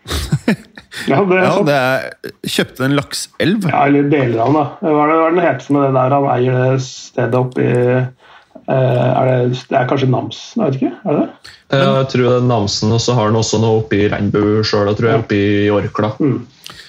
[1.07, 3.66] Ja, det er Ja, det er, kjøpte en lakselv.
[3.68, 4.57] Ja, eller deler av den.
[4.57, 4.62] da.
[4.81, 7.38] Hva er det, hva er den heter for noe det der han eier det stedet
[7.38, 7.75] oppe i
[8.72, 10.92] er det, det er kanskje Namsen, jeg vet ikke?
[11.05, 11.55] Er det det?
[11.76, 14.62] eh, jeg tror det er Namsen, og så har han også noe oppe i Regnbu
[14.66, 16.12] sjøl, tror jeg, oppe i Orkla.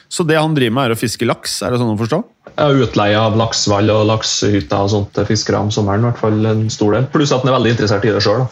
[0.09, 1.57] Så det han driver med, er å fiske laks?
[1.67, 2.21] Er det sånn å forstå?
[2.57, 6.05] Ja, Utleie av laksevall og laksehytter og sånt til fiskere om sommeren.
[6.05, 7.09] i hvert fall en stor del.
[7.11, 8.45] Pluss at han er veldig interessert i det sjøl.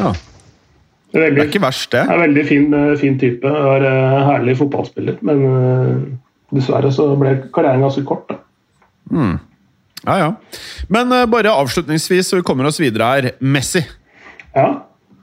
[0.00, 0.14] Ja.
[1.12, 2.00] Det er Det er ikke verst, det.
[2.08, 3.44] er veldig fin, eh, fin type.
[3.44, 5.18] Er eh, herlig fotballspiller.
[5.22, 5.92] Men eh,
[6.56, 8.26] dessverre så ble karrieren ganske kort.
[8.32, 8.40] da.
[10.04, 10.28] Ja, ja.
[10.88, 13.32] Men uh, bare avslutningsvis, så vi kommer oss videre her.
[13.40, 13.82] Messi.
[14.54, 14.68] Ja.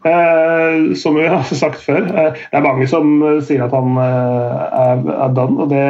[0.05, 3.95] Eh, som vi har sagt før, eh, det er mange som eh, sier at han
[3.97, 5.85] eh, er, er done, og det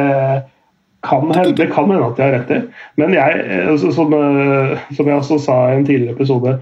[1.04, 2.62] kan hende det kan hende at de har rett i.
[2.96, 4.14] Men jeg, eh, altså, som,
[4.96, 6.56] som jeg også sa i en tidligere episode,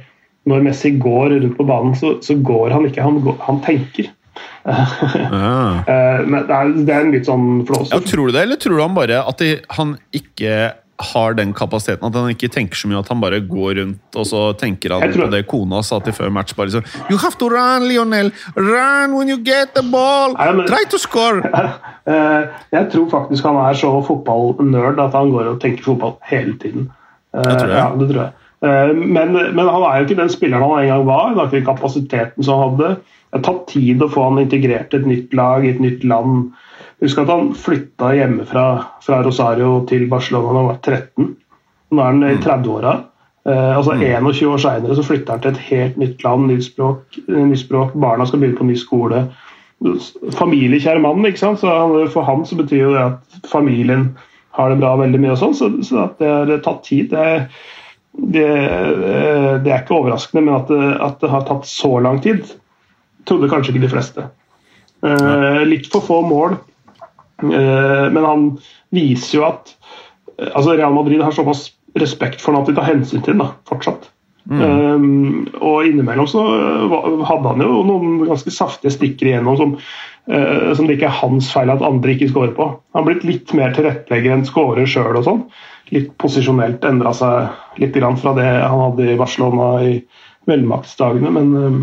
[0.50, 4.10] når Messi går rundt på banen, så, så går han ikke, han, går, han tenker.
[4.10, 4.10] Ja.
[5.84, 7.92] Eh, men det er, det er en litt sånn flåse.
[7.92, 11.52] Ja, tror du det, eller tror du han bare at de, han ikke har den
[11.52, 12.06] kapasiteten?
[12.06, 15.10] At han ikke tenker så mye, at han bare går rundt og så tenker han
[15.12, 16.54] på det kona sa til før match?
[16.54, 18.30] bare sånn You have to run, Lionel!
[18.54, 20.34] Run when you get the ball!
[20.38, 21.42] Nei, men- Try to score!
[22.04, 26.52] Eh, jeg tror faktisk han er så fotballnerd at han går og tenker fotball hele
[26.60, 26.90] tiden.
[27.32, 27.78] Eh, Det tror jeg.
[27.78, 28.32] Ja, det tror jeg.
[28.60, 31.22] Eh, Men, men han er jo ikke den spilleren han en gang var.
[31.30, 32.90] Han har ikke kapasiteten som han hadde.
[33.32, 36.04] Det har tatt tid å få han integrert i et nytt lag, i et nytt
[36.04, 36.52] land.
[37.04, 38.66] Husk at han flytta hjemmefra
[39.04, 41.34] fra Rosario til Barcelona da han var 13.
[41.92, 42.94] Nå er han i 30-åra.
[43.44, 47.60] Uh, altså 21 år seinere flytter han til et helt nytt land, nytt språk, nytt
[47.60, 49.26] språk, barna skal begynne på ny skole.
[50.38, 51.60] Familiekjær mann, ikke sant?
[51.60, 51.74] Så
[52.14, 54.14] for han så betyr jo det at familien
[54.56, 57.48] har det bra veldig mye og sånn, så, så, at det har tatt tid, det,
[58.14, 58.48] det,
[59.66, 60.46] det, er ikke overraskende.
[60.46, 62.46] Men at det, at det, har tatt så lang tid,
[63.28, 64.30] trodde kanskje ikke de fleste.
[65.04, 66.56] Uh, litt for få mål,
[67.50, 68.48] men han
[68.94, 69.74] viser jo at
[70.50, 74.10] altså Real Madrid har såpass respekt for ham at de tar hensyn til ham fortsatt.
[74.44, 74.60] Mm.
[74.60, 76.42] Um, og innimellom så
[77.24, 79.72] hadde han jo noen ganske saftige stikker igjennom som,
[80.28, 82.66] uh, som det ikke er hans feil at andre ikke scorer på.
[82.92, 85.42] Han har blitt litt mer tilrettelegger enn scorer sjøl og sånn.
[85.96, 89.96] Litt posisjonelt endra seg litt fra det han hadde i Barcelona i
[90.50, 91.32] velmaktsdagene.
[91.32, 91.82] Men um,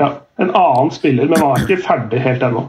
[0.00, 2.66] ja, en annen spiller, men han er ikke ferdig helt ennå.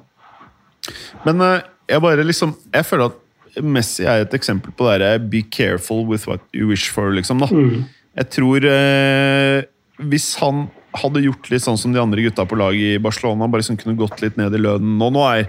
[1.25, 1.57] Men uh,
[1.89, 5.19] jeg bare liksom Jeg føler at Messi er et eksempel på det her.
[5.19, 7.11] be careful with what you wish for.
[7.13, 7.47] liksom da.
[7.51, 7.85] Mm.
[8.17, 9.65] Jeg tror eh,
[10.01, 13.63] Hvis han hadde gjort litt sånn som de andre gutta på laget i Barcelona, bare
[13.63, 15.47] liksom kunne gått litt ned i lønnen nå, nå er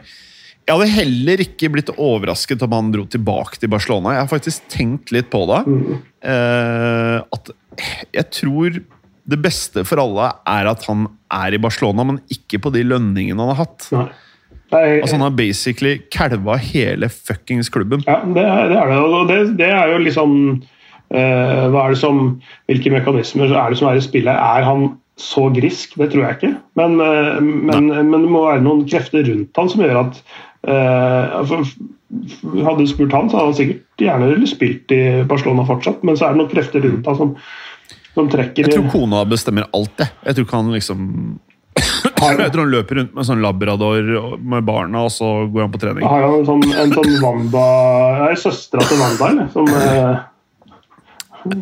[0.64, 4.14] jeg hadde heller ikke blitt overrasket om han dro tilbake til Barcelona.
[4.14, 5.58] Jeg har faktisk tenkt litt på det.
[5.68, 5.98] Mm.
[6.24, 7.50] Eh, at
[8.16, 8.78] jeg tror
[9.24, 13.44] det beste for alle er at han er i Barcelona, men ikke på de lønningene
[13.44, 13.90] han har hatt.
[13.92, 14.06] Nei.
[14.72, 18.02] Altså Han har basically kalva hele fuckings klubben.
[18.06, 18.80] Ja, det er det.
[18.90, 18.98] Det.
[18.98, 20.36] Og det, det, er jo liksom
[21.14, 22.24] uh, hva er det som,
[22.70, 24.32] Hvilke mekanismer er det som er i spillet?
[24.34, 24.88] Er han
[25.20, 25.94] så grisk?
[26.00, 26.54] Det tror jeg ikke.
[26.80, 30.24] Men, uh, men, men, det må være noen krefter rundt han som gjør at
[30.68, 31.44] uh,
[32.14, 36.28] Hadde du spurt han, så hadde han sikkert gjerne spilt i Barcelona fortsatt, men så
[36.28, 37.32] er det noen krefter rundt han som,
[38.14, 40.06] som trekker Jeg tror kona bestemmer alt, det.
[40.22, 41.08] Jeg tror ikke han liksom
[42.44, 45.80] jeg tror han løper rundt med sånn labrador med barna, og så går han på
[45.82, 46.06] trening.
[46.06, 47.64] Har han en sånn, en sånn Wanda
[48.28, 49.50] er søstera til Wanda, eller?
[49.54, 50.22] Som eh...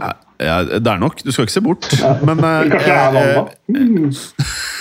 [0.02, 1.24] ja, ja, det er nok.
[1.24, 1.88] Du skal ikke se bort.
[1.98, 2.14] Ja.
[2.20, 3.42] Men eh, Kanskje det er Wanda.
[3.72, 4.12] Mm.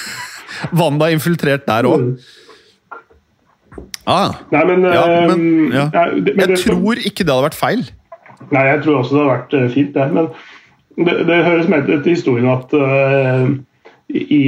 [0.82, 2.08] Wanda er infiltrert der òg.
[4.10, 4.38] Ah.
[4.52, 5.88] Nei, men, ja, men, ja.
[5.94, 6.06] ja.
[6.18, 7.84] men Jeg tror ikke det hadde vært feil.
[8.52, 10.08] Nei, jeg tror også det hadde vært eh, fint, det.
[10.12, 13.52] Men det, det høres med til historien at uh,
[14.14, 14.44] i,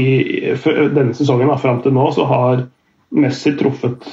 [0.94, 2.66] denne sesongen da, fram til nå så har
[3.14, 4.08] Messi truffet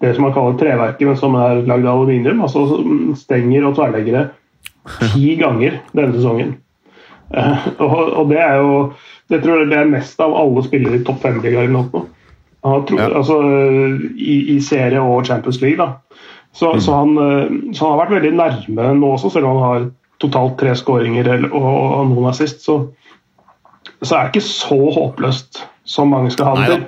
[0.00, 2.42] det som man kaller treverket, men som er lagd av aluminium.
[2.44, 2.80] altså
[3.16, 4.26] Stenger og tverrleggere
[5.12, 6.54] ti ganger denne sesongen.
[7.34, 8.74] Uh, og, og, det er jo
[9.32, 11.84] det tror jeg det er mest av alle spillere i topp fem-ligaen nå.
[12.64, 13.08] Ja.
[13.10, 13.38] Altså,
[14.16, 15.80] i, i, serie og Champions League.
[15.80, 16.20] da.
[16.52, 16.80] Så, mm.
[16.80, 19.86] så, han, eh, så, han, har vært veldig nærme nå også, selv om han har
[20.22, 22.62] totalt tre skåringer og, og, noen assist.
[22.64, 22.78] Så,
[24.02, 26.84] så er det ikke så håpløst som mange skal ha det til.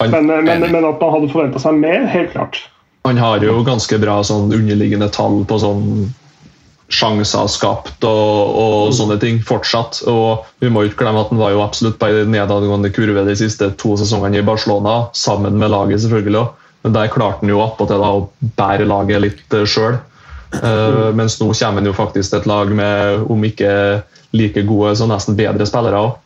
[0.00, 2.62] Men, men, men, at man hadde forventa seg mer, helt klart.
[3.08, 5.84] Han har jo ganske bra sånn underliggende tall på sånn
[6.90, 8.94] sjanser skapt og, og mm.
[8.98, 10.02] sånne ting fortsatt.
[10.10, 13.36] Og vi må ikke glemme at han var jo absolutt på en nedadgående kurve de
[13.38, 16.48] siste to sesongene i Barcelona, sammen med laget selvfølgelig.
[16.84, 18.14] Men der klarte han jo attpåtil å
[18.58, 20.00] bære laget litt eh, sjøl.
[20.50, 21.18] Uh, mm.
[21.20, 23.70] mens nå kommer han jo faktisk til et lag med, om ikke
[24.34, 26.16] like gode, så nesten bedre spillere òg.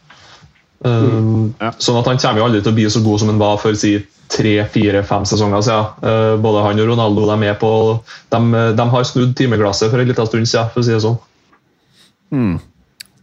[0.84, 1.70] Um, ja.
[1.80, 3.76] Sånn at Han kommer jo aldri til å bli så god som han var for
[3.78, 3.94] si,
[4.34, 5.92] tre-fire-fem sesonger siden.
[6.04, 7.70] Uh, både han og Ronaldo de, er på,
[8.34, 11.20] de, de har snudd timeglasset for en liten stund siden, for å si det sånn.
[12.34, 12.56] Mm.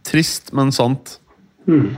[0.08, 1.18] Trist, men sant.
[1.70, 1.92] Mm.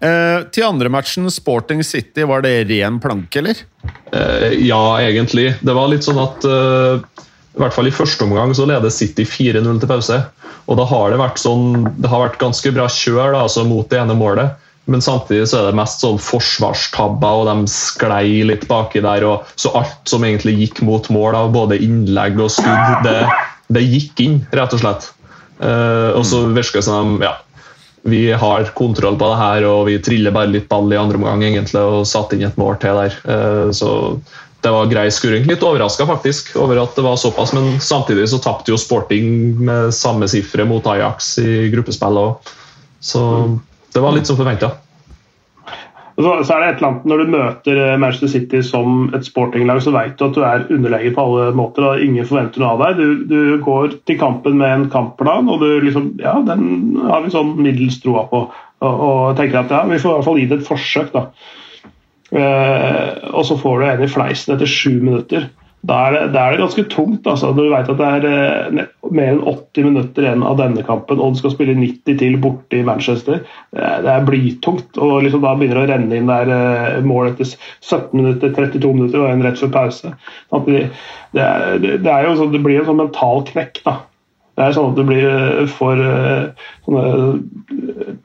[0.00, 3.62] Uh, til andre matchen, Sporting City, var det ren planke, eller?
[4.10, 5.52] Uh, ja, egentlig.
[5.62, 6.50] Det var litt sånn at
[7.50, 10.18] i hvert fall i første omgang så leder City 4-0 til pause.
[10.70, 13.88] Og da har det vært sånn, det har vært ganske bra kjør da, altså mot
[13.90, 14.54] det ene målet.
[14.90, 19.26] Men samtidig så er det mest sånn forsvarstabber, og de sklei litt baki der.
[19.28, 23.20] Og, så alt som egentlig gikk mot mål, av både innlegg og skudd, det,
[23.70, 25.10] det gikk inn, rett og slett.
[25.60, 27.34] Uh, og så virker det som ja,
[28.08, 31.44] vi har kontroll på det her, og vi triller bare litt ball i andre omgang
[31.44, 33.18] egentlig, og satte inn et mål til der.
[33.28, 33.90] Uh, så
[34.60, 35.46] det var grei skuring.
[35.48, 39.94] Litt overraska faktisk over at det var såpass, men samtidig så tapte jo Sporting med
[39.96, 42.56] samme sifre mot Ajax i gruppespillet òg.
[43.00, 43.22] Så
[43.94, 44.74] det var litt som forventa.
[46.20, 49.24] Så, så er det et eller annet Når du møter eh, Manchester City som et
[49.24, 51.86] sportinglag, så vet du at du er underlegen på alle måter.
[51.86, 53.00] og Ingen forventer noe av deg.
[53.00, 57.32] Du, du, går til kampen med en kampplan, og du liksom Ja, den har vi
[57.32, 58.44] sånn middels troa på.
[58.80, 61.24] Og, og, tenker at ja, vi får i hvert fall gi det et forsøk, da.
[62.30, 65.48] Eh, og så får du en i fleisen etter sju minutter.
[65.80, 67.24] Da er, det, da er, det, ganske tungt.
[67.24, 67.54] Altså.
[67.54, 71.20] Når du vet at det er eh, mer enn 80 minutter igjen av denne kampen,
[71.20, 73.42] og du skal spille 90 til borte i Manchester.
[73.74, 74.98] Det er, blytungt.
[74.98, 78.92] Og liksom da begynner det å renne inn der eh, mål etter 17 minutter, 32
[78.96, 80.12] minutter og en rett før pause.
[80.66, 80.84] Det,
[81.34, 83.82] er, det, er sånn, det blir en sånn mental knekk.
[83.86, 83.96] da.
[84.58, 86.50] Det er sånn at du blir for uh,
[86.84, 87.04] sånne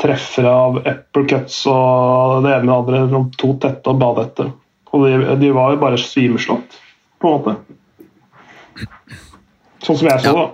[0.01, 3.23] treffere av uppercuts og det ene og det andre.
[3.39, 4.49] To tette og badette.
[4.91, 6.77] Og de, de var jo bare svimeslått,
[7.23, 7.55] på en måte.
[9.85, 10.43] Sånn som jeg så det.
[10.43, 10.45] Ja.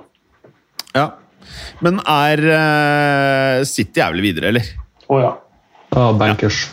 [1.85, 4.69] Men er uh, City er vel videre, eller?
[5.11, 5.31] Å ja.
[5.91, 6.69] Ja, bankers.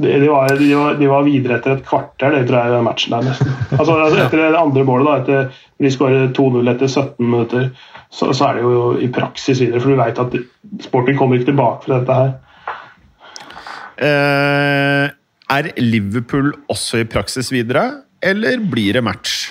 [0.00, 2.86] De, de, var, de, var, de, var, videre etter et kvarter, det tror jeg, den
[2.86, 3.54] matchen der nesten.
[3.76, 7.70] Altså, etter det andre målet, da, etter, de skårer 2-0 etter 17 minutter,
[8.08, 9.82] så, så, er det jo i praksis videre.
[9.82, 10.36] For du veit at
[10.86, 12.32] sporten kommer ikke tilbake fra dette her.
[14.00, 15.06] Uh,
[15.50, 17.86] er Liverpool også i praksis videre,
[18.24, 19.50] eller blir det match?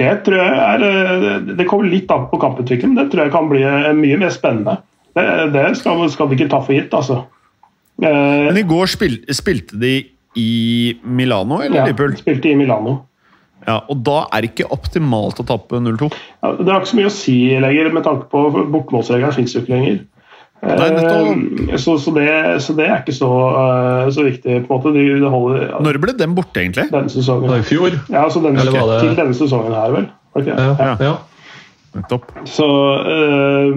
[0.00, 2.96] Det tror jeg er eh, Det kommer litt an på kamputviklingen.
[2.98, 4.78] Det tror jeg kan bli eh, mye mer spennende.
[5.14, 7.20] Det, det skal, skal vi ikke ta for gitt, altså.
[8.02, 9.92] Eh, Men i går spil, spilte de
[10.34, 10.48] i
[11.06, 12.16] Milano, eller ja, Liverpool?
[12.18, 12.96] spilte i Milano.
[13.64, 16.10] Ja, og da er det ikke optimalt å tappe 0-2?
[16.42, 18.42] Ja, det har ikke så mye å si lenger, med tanke på
[18.74, 20.02] bortemålsregelen fins jo ikke lenger.
[20.64, 22.28] Nei, så, så, det,
[22.64, 23.28] så, det, er ikke så,
[24.14, 24.62] så viktig.
[24.64, 24.92] på en måte.
[24.94, 26.86] De, de holder, Når ble den borte, egentlig?
[26.92, 27.52] Denne sesongen.
[27.58, 27.98] I fjor?
[28.08, 29.00] Ja, altså denne, det...
[29.02, 30.08] Til denne sesongen her, vel.
[30.34, 30.54] Okay.
[30.56, 31.14] Ja, ja.
[31.94, 32.32] Nettopp.
[32.48, 32.66] Så
[33.06, 33.76] øh,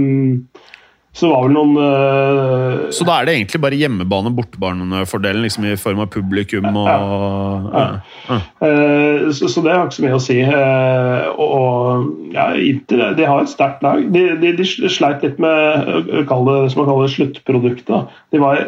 [1.18, 6.12] så noen uh, Så da er det egentlig bare hjemmebane- bortebane-fordelen liksom i form av
[6.14, 7.86] publikum og ja.
[8.28, 8.38] ja.
[8.62, 10.38] Uh, så, så, det har ikke så mye å si.
[10.46, 14.04] Uh, og ja, Inter de har et sterkt lag.
[14.14, 18.18] De, de, de, sleit litt med det, som man kaller sluttproduktet.
[18.34, 18.62] De, var,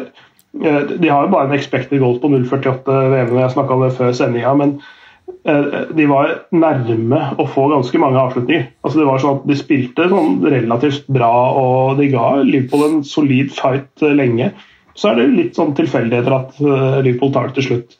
[0.52, 4.16] de har jo bare en expected goal på 0,48 VM, jeg snakka om det før
[4.16, 4.56] sendinga.
[4.58, 4.80] men
[5.96, 8.66] de var nærme å få ganske mange avslutninger.
[8.84, 12.98] Altså det var sånn at De spilte sånn relativt bra og de ga Liverpool en
[13.06, 14.50] solid fight eh, lenge.
[14.98, 17.96] Så er det litt sånn tilfeldigheter at eh, Liverpool tar det til slutt.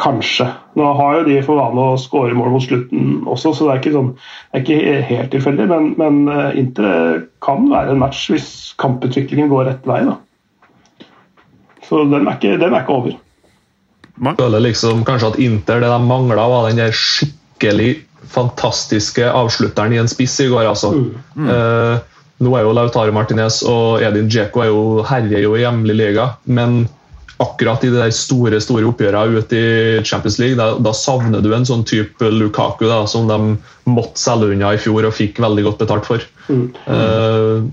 [0.00, 0.48] Kanskje.
[0.76, 3.82] Nå har jo de for vane å skåre mål mot slutten også, så det er
[3.82, 4.10] ikke, sånn,
[4.50, 5.68] det er ikke helt tilfeldig.
[5.70, 8.50] Men, men Inter kan være en match hvis
[8.82, 10.02] kamputviklingen går rett vei.
[10.08, 10.18] Da.
[11.86, 13.16] Så den er ikke, den er ikke over.
[14.18, 17.90] Jeg føler liksom kanskje at Inter det de mangla, var den der skikkelig
[18.28, 20.66] fantastiske avslutteren i en spiss i går.
[20.68, 20.92] altså.
[21.34, 21.48] Mm.
[21.48, 26.30] Eh, nå er jo Lautaro Martinez og Edin Djeko er herjer jo i hjemlig liga,
[26.46, 26.84] men
[27.38, 31.52] akkurat i de der store store oppgjørene ute i Champions League, da, da, savner du
[31.54, 33.38] en sånn type Lukaku da, som de
[33.90, 36.24] måtte selge unna i fjor og fikk veldig godt betalt for.
[36.50, 36.64] Mm.
[36.86, 37.68] Uh,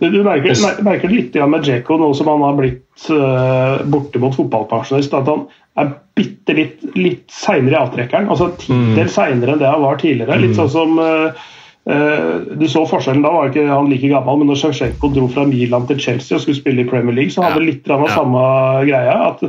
[0.00, 4.34] du, du merker, merker, litt med Djeko nå som han har blitt uh, borte mot
[4.34, 5.14] fotballpensjonist.
[5.14, 5.46] At han
[5.80, 8.30] er bitte litt, litt seinere i avtrekkeren.
[8.30, 9.12] Altså tittel mm.
[9.12, 10.38] seinere enn det han var tidligere.
[10.42, 10.60] Litt mm.
[10.60, 11.44] sånn som uh,
[12.54, 15.88] Du så forskjellen da, var ikke han like gammel, men når Sjevtsjenko dro fra Milan
[15.90, 17.66] til Chelsea og skulle spille i Premier League, så hadde ja.
[17.72, 18.12] litt av ja.
[18.14, 18.44] samme
[18.86, 19.18] greia.
[19.32, 19.42] at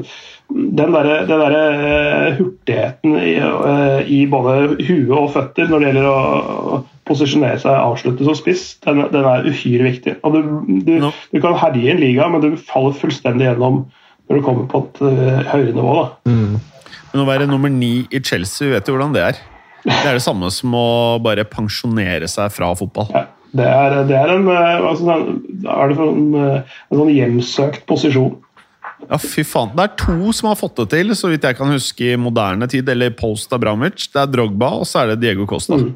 [0.50, 6.10] den derre der uh, hurtigheten i, uh, i, både huet og føtter når det gjelder
[6.12, 10.16] å posisjonere seg avslutte som spiss, den, den, er uhyre viktig.
[10.22, 10.40] Du,
[10.86, 11.12] du, no.
[11.34, 13.84] du kan herje i en liga, men du faller fullstendig gjennom
[14.26, 15.96] når du kommer på et uh, høyere nivå.
[16.00, 16.32] Da.
[16.32, 16.96] Mm.
[17.12, 19.44] Men å være nummer ni i Chelsea, vet du hvordan det er?
[19.86, 20.88] Det er det samme som å
[21.22, 23.12] bare pensjonere seg fra fotball.
[23.14, 25.20] Ja, det, er, det er en, altså,
[25.76, 28.34] er det en, en sånn hjemsøkt posisjon.
[29.06, 29.74] Ja, fy faen.
[29.76, 32.68] Det er to som har fått det til, så vidt jeg kan huske i moderne
[32.72, 32.90] tid.
[32.90, 34.08] Eller post Abramovic.
[34.10, 35.78] Det er Drogba, og så er det Diego Costa.
[35.78, 35.94] Mm.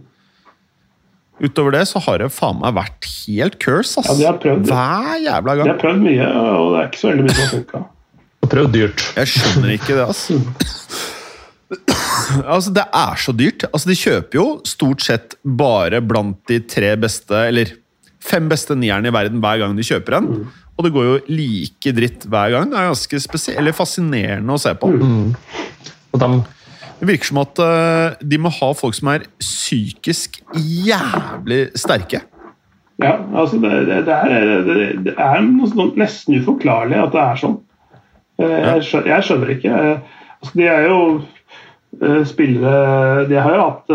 [1.40, 4.12] Utover det så har det faen meg vært helt curse, ass.
[4.12, 5.70] Ja, de har prøvd, Hver jævla gang.
[5.70, 7.82] De har prøvd mye, og det er ikke så veldig mye som har funka.
[8.46, 9.04] Prøvd dyrt.
[9.18, 10.40] Jeg skjønner ikke det, altså.
[12.56, 13.66] altså, det er så dyrt.
[13.70, 17.76] Altså, de kjøper jo stort sett bare blant de tre beste, eller
[18.24, 20.32] fem beste nierne i verden hver gang de kjøper en.
[20.32, 20.48] Mm.
[20.80, 22.72] Og det går jo like dritt hver gang.
[22.72, 24.94] Det er ganske eller fascinerende å se på.
[24.96, 25.36] Mm.
[26.14, 26.32] Og de
[27.00, 32.26] det virker som at uh, de må ha folk som er psykisk jævlig sterke.
[33.00, 34.50] Ja, altså det, det, det er,
[35.06, 35.46] det, er
[35.96, 37.56] nesten uforklarlig at det er sånn.
[38.40, 39.70] Uh, jeg, skjønner, jeg, skjønner, ikke.
[39.70, 41.00] Uh, altså de er jo
[42.30, 43.88] spillere De har jo hatt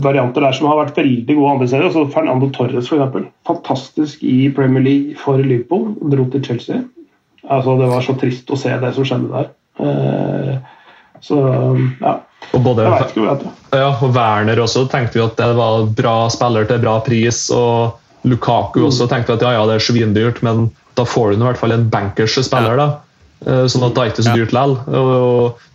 [0.00, 1.84] varianter der som har vært veldig gode andre steder.
[1.90, 3.26] Altså Fernando Torres, f.eks.
[3.46, 5.92] Fantastisk i Premier League for Liverpool.
[6.00, 6.80] Dro til Chelsea.
[7.44, 9.52] Altså, det var så trist å se det som skjedde der.
[9.78, 10.56] Uh,
[11.24, 11.38] så
[12.00, 12.16] ja.
[12.54, 15.48] Og både, jeg vet ikke hva det ja, og Werner også tenkte vi at det
[15.58, 17.48] var bra spiller til bra pris.
[17.52, 17.98] og
[18.28, 19.10] Lukaku også mm.
[19.12, 20.68] tenkte at ja, ja, det er svindyrt, men
[20.98, 22.78] da får du i hvert fall en bankers spiller.
[22.78, 22.88] da
[23.46, 24.76] eh, Sånn at det er ikke så dyrt likevel.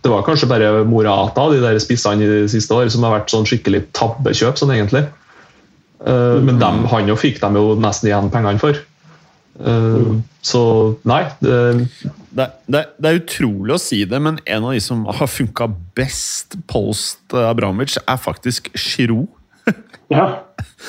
[0.04, 3.32] Det var kanskje bare Morata de der spissene i de siste år som har vært
[3.34, 4.60] sånn skikkelig tabbekjøp.
[4.60, 5.06] sånn egentlig.
[6.04, 8.84] Eh, men dem, han jo fikk dem jo nesten igjen pengene for.
[10.44, 10.60] Så
[11.06, 11.20] nei.
[11.38, 11.58] Det,
[12.34, 15.70] det, det, det, er utrolig å si det, men en av de som har funka
[15.96, 19.30] best post Abramovic, er faktisk Giroud.
[20.12, 20.24] Ja.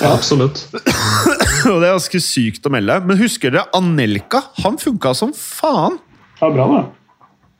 [0.01, 0.65] Ja, absolutt.
[1.71, 2.97] Og det er ganske sykt å melde.
[3.07, 4.43] Men husker dere Anelka?
[4.63, 5.99] Han funka som faen!
[6.41, 6.81] ja, bra, da.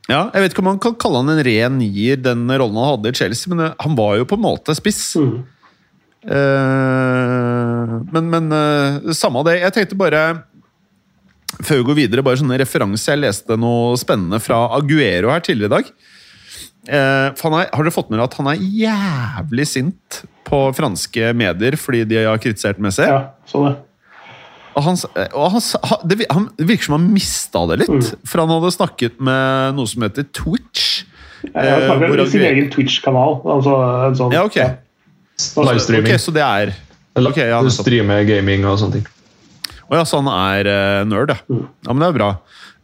[0.06, 2.92] Ja, jeg vet ikke om man kan kalle han en ren nier, den rollen han
[2.92, 5.00] hadde i Chelsea, men eh, han var jo på en måte spiss.
[5.18, 5.40] Mm.
[6.26, 9.60] Uh, men men uh, samme av det.
[9.60, 10.22] Jeg tenkte bare
[11.60, 13.14] Før vi går videre, bare sånne referanser.
[13.14, 15.92] Jeg leste noe spennende fra Aguero her tidligere i dag.
[16.86, 20.60] Eh, for han er, har dere fått med dere at han er jævlig sint på
[20.76, 23.08] franske medier fordi de har kritisert Messi?
[23.08, 23.74] Ja, sånn det.
[24.76, 24.98] Og han,
[25.32, 25.62] og han,
[26.04, 27.94] det, han det virker som han mista det litt.
[27.96, 28.24] Mm.
[28.28, 31.06] For han hadde snakket med noe som heter Twitch.
[31.46, 33.38] Jeg har Eh, hvor sin egen Twitch-kanal.
[33.56, 33.76] Altså,
[34.10, 34.58] en sånn, Ja, ok.
[35.56, 36.10] Livestreaming.
[36.10, 36.72] Okay, så det er
[37.16, 39.08] okay, ja, du streamer gaming og sånne ting.
[39.86, 41.38] Å ja, så han er uh, nerd, ja.
[41.48, 41.66] Mm.
[41.86, 42.30] Ja, men det er bra.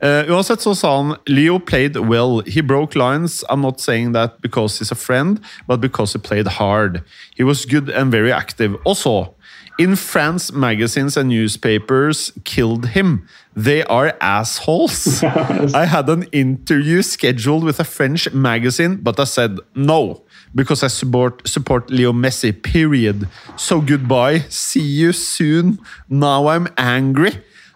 [0.03, 2.43] Eh, uansett så sa han Leo played well.
[2.47, 3.45] He broke lines.
[3.49, 5.39] I'm not saying that because he's a friend,
[5.69, 7.03] but because he played hard.
[7.37, 8.77] He was good and very active.
[8.85, 9.35] Also,
[9.79, 13.27] In France, magazines and newspapers killed him.
[13.57, 15.23] They are assholes.
[15.75, 20.23] I had an interview scheduled with a French magazine, but I said no.
[20.55, 23.27] Because I support, support Leo Messi, period.
[23.57, 24.45] So goodbye.
[24.51, 25.79] See you soon.
[26.09, 27.33] Now I'm angry.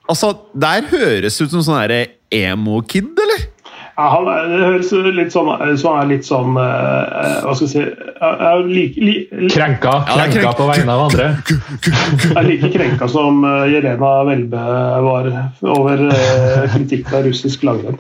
[0.09, 1.81] Altså, Der høres ut som sånn
[2.35, 3.45] emo-kid, eller?
[3.97, 5.49] Ja, han er, det høres litt sånn
[5.81, 9.95] så han er litt sånn uh, Hva skal jeg si er, like, li, li, Krenka,
[10.05, 11.31] Ja, krenka krenk- på vegne av andre.
[12.27, 14.66] Jeg er like krenka som uh, Jelena Welbe
[15.07, 15.31] var
[15.64, 17.97] over uh, kritikk av russisk langrenn.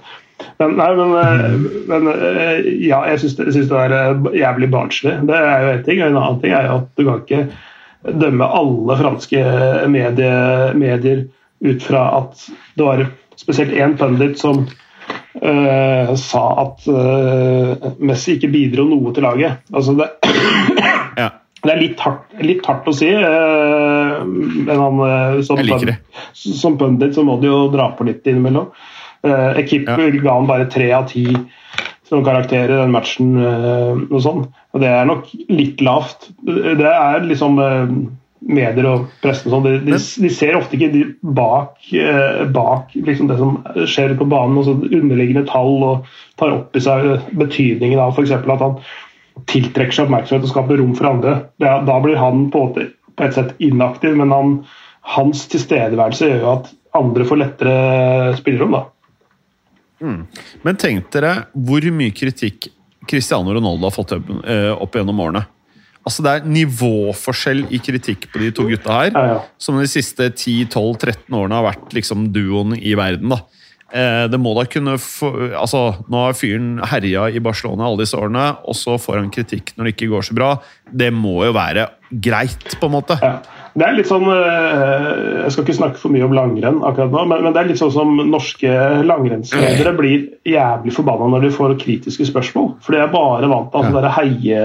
[0.58, 1.56] Men, nei, men, eh,
[1.88, 5.14] men eh, ja, jeg syns det, det er eh, jævlig barnslig.
[5.28, 6.02] Det er jo én ting.
[6.02, 9.44] og En annen ting er jo at du kan ikke dømme alle franske
[9.92, 10.32] medie,
[10.78, 11.24] medier
[11.66, 12.46] ut fra at
[12.76, 13.06] det var
[13.36, 14.64] spesielt én pundit som
[15.42, 19.62] uh, sa at uh, Messi ikke bidro noe til laget.
[19.72, 20.10] Altså det,
[21.16, 21.30] Ja.
[21.64, 25.86] det er litt hardt, litt hardt å si, uh, men han, eh, som, Jeg liker
[25.92, 25.98] det.
[26.02, 28.68] pund- som pundit så må du jo dra på litt innimellom.
[29.26, 29.96] Uh, Ekip Ja.
[29.96, 31.24] ga han bare tre av ti
[32.06, 33.32] som karakter i den matchen.
[33.42, 34.44] Eh, og sånn.
[34.74, 36.28] Og det er nok litt lavt.
[36.46, 37.88] Det er liksom eh,
[38.40, 41.02] medier og pressen og sånn, de, de, de ser ofte ikke de
[41.36, 43.58] bak, eh, bak liksom det som
[43.88, 46.10] skjer på banen, altså underliggende tall, og
[46.40, 48.34] tar opp i seg betydningen av f.eks.
[48.36, 48.78] at han
[49.50, 51.38] tiltrekker seg oppmerksomhet og skaper rom for andre.
[51.62, 54.54] Er, da blir han på, på et sett inaktiv, men han,
[55.16, 58.78] hans tilstedeværelse gjør jo at andre får lettere spillerom.
[58.78, 58.86] da.
[60.00, 62.68] Men tenk dere hvor mye kritikk
[63.06, 65.44] Cristiano Ronaldo har fått opp, eh, opp gjennom årene.
[66.06, 69.38] Altså Det er nivåforskjell i kritikk på de to gutta her, Ja, ja.
[69.58, 73.28] som de siste 10-12-13 årene har vært liksom duoen i verden.
[73.34, 73.40] da.
[73.92, 78.18] Eh, det må da kunne få, altså Nå har fyren herja i Barcelona alle disse
[78.18, 80.48] årene, og så får han kritikk når det ikke går så bra.
[80.90, 83.18] Det må jo være greit, på en måte.
[83.22, 83.38] Ja.
[83.76, 85.08] Det er litt sånn eh,
[85.42, 87.92] Jeg skal ikke snakke for mye om langrenn akkurat nå, men, det er litt sånn
[87.92, 88.70] som norske
[89.04, 92.72] langrennsledere blir jævlig forbanna når de får kritiske spørsmål.
[92.84, 94.14] For de er bare vant til altså, ja.
[94.16, 94.64] heie,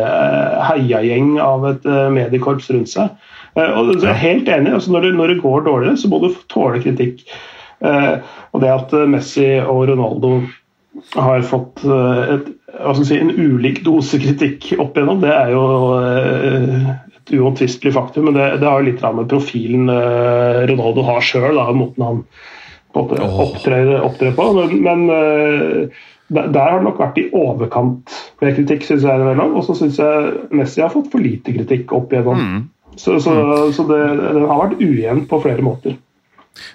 [0.69, 3.11] heiagjeng av et eh, mediekorps rundt seg.
[3.57, 4.75] Eh, og så er jeg helt enig.
[4.79, 7.25] Altså, når, det, når det går dårligere, så må du tåle kritikk.
[7.83, 8.15] Eh,
[8.53, 10.35] og det at eh, Messi og Ronaldo
[11.15, 12.49] har fått eh, et,
[13.03, 15.63] si, en ulik dose kritikk opp igjennom, det er jo
[15.99, 16.91] eh,
[17.31, 18.27] et uomtvistelig faktum.
[18.29, 22.23] Men det, det har jo litt med profilen eh, Ronaldo har sjøl, måten han
[22.95, 24.49] måte opptrer, opptrer på.
[24.57, 28.13] Men, men eh, der, har det nok vært i overkant
[28.43, 29.17] med kritikk, syns jeg.
[29.17, 29.57] innimellom.
[29.59, 32.39] Og så syns jeg Messi har fått for lite kritikk opp igjennom.
[32.39, 32.61] Mm.
[32.99, 33.33] Så, så,
[33.71, 35.95] så det, det har vært ujevnt på flere måter.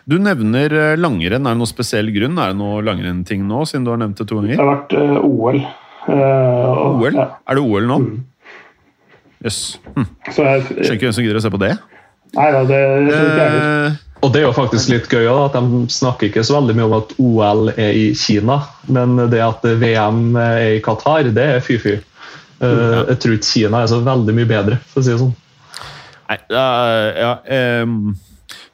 [0.09, 1.45] Du nevner eh, langrenn.
[1.45, 2.39] Er det noen spesiell grunn?
[2.41, 4.57] Er det noe langrenn-ting nå, siden du har nevnt det to ganger?
[4.57, 5.61] Det har vært uh, OL.
[6.07, 7.19] Uh, og- OL?
[7.19, 7.29] Ja.
[7.45, 8.01] Er det OL nå?
[8.07, 8.17] Mm.
[9.45, 9.61] Jøss.
[9.97, 10.07] Hm.
[10.33, 11.75] Skjønner ikke hvem som gidder å se på det.
[12.37, 13.47] nei da, det, det.
[13.47, 16.75] Eh, Og det er jo faktisk litt gøy også, at De snakker ikke så veldig
[16.79, 21.49] mye om at OL er i Kina, men det at VM er i Qatar, det
[21.59, 21.99] er fy-fy.
[22.65, 25.35] Eh, Jeg tror ikke Kina er så veldig mye bedre, for å si det sånn.
[26.31, 27.33] nei, uh, ja
[27.85, 28.17] um.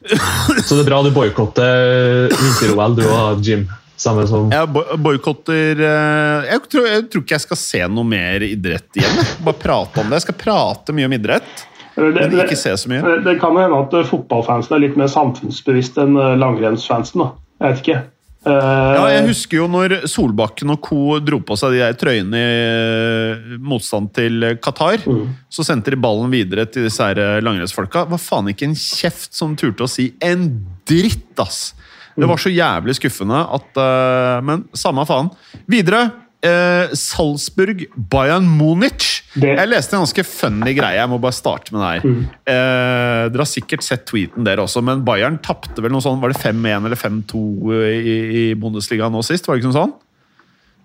[0.03, 3.67] Så det er bra du boikotter vinter-OL, du og Jim.
[3.95, 8.03] Samme som Jeg bo- boikotter eh, jeg, tror- jeg tror ikke jeg skal se noe
[8.09, 9.19] mer idrett igjen.
[9.45, 10.17] Bare prate om det.
[10.21, 13.03] Jeg skal prate mye om idrett, Det, men ikke se så mye.
[13.05, 17.21] det, det kan hende at eh, fotballfansen er litt mer samfunnsbevisst enn eh, langrennsfansen.
[17.21, 17.29] da.
[17.61, 18.01] Jeg vet ikke.
[18.43, 18.51] Uh,
[18.97, 20.97] Ja, jeg husker jo når Solbakken og co.
[21.23, 25.05] dro på seg de der trøyene i eh, motstand til Qatar.
[25.07, 25.29] Mm.
[25.47, 28.03] Så sendte de ballen videre til disse her eh, langrennsfolka.
[28.11, 30.49] Var faen ikke en kjeft som turte å si en
[30.89, 31.69] dritt, ass!
[32.17, 35.31] Det var så jævlig skuffende at uh, Men samme faen.
[35.67, 36.11] Videre.
[36.43, 39.21] eh, Salzburg Bayern Munich.
[39.33, 40.97] Det- Jeg leste en ganske funny greie.
[40.99, 42.25] Jeg må bare starte med det her.
[42.45, 46.33] Eh, dere har sikkert sett tweeten dere også, men Bayern tapte vel noe sånn Var
[46.33, 47.43] det 5-1 eller 5-2
[47.87, 48.17] i,
[48.51, 49.47] i Bundesliga nå sist?
[49.47, 49.93] Var det ikke noe sånn?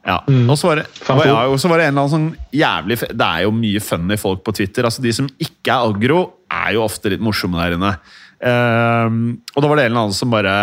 [0.07, 0.21] Ja.
[0.49, 1.27] Og så var, det, 5-2.
[1.27, 4.55] ja, var det en eller annen sånn jævlig Det er jo mye funny folk på
[4.55, 4.85] Twitter.
[4.87, 7.97] altså De som ikke er aggro, er jo ofte litt morsomme der inne.
[8.41, 10.55] Ehm, og da var det en eller annen som bare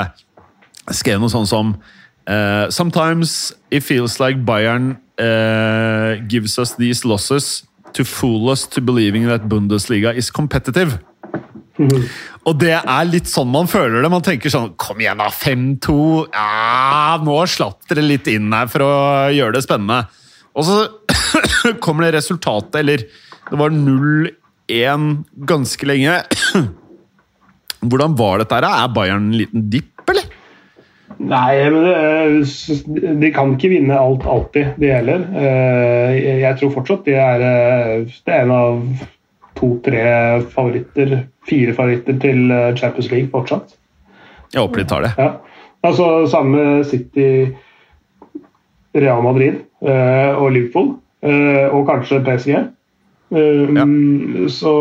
[0.94, 1.74] skrev noe sånn som
[2.30, 7.64] uh, Sometimes it feels like Bayern uh, gives us these losses
[7.94, 11.00] to fool us to believing that Bundesliga is competitive.
[12.46, 14.12] Og det er litt sånn man føler det.
[14.12, 15.28] Man tenker sånn Kom igjen, da!
[15.34, 15.96] 5-2.
[16.32, 18.94] Ja, nå slapp dere litt inn her for å
[19.36, 20.06] gjøre det spennende.
[20.56, 20.78] Og så
[21.84, 23.04] kommer det resultatet, eller
[23.50, 25.10] det var 0-1
[25.50, 26.22] ganske lenge.
[27.86, 28.56] Hvordan var dette?
[28.56, 28.70] her?
[28.72, 29.92] Er Bayern en liten dipp?
[31.20, 35.22] Nei, men er- de kan ikke vinne alt alltid, de heller.
[35.36, 38.82] Eh, Jeg tror fortsatt de er, eh, det er en av
[39.56, 43.76] to-tre favoritter, fire favoritter til eh, Champions League fortsatt.
[44.54, 45.14] Jeg håper de tar det.
[45.18, 45.30] Ja.
[45.84, 47.48] Altså samme City,
[48.96, 52.56] Real Madrid eh, og Liverpool, eh, og kanskje PSG.
[53.36, 53.86] Ja.
[54.48, 54.72] Så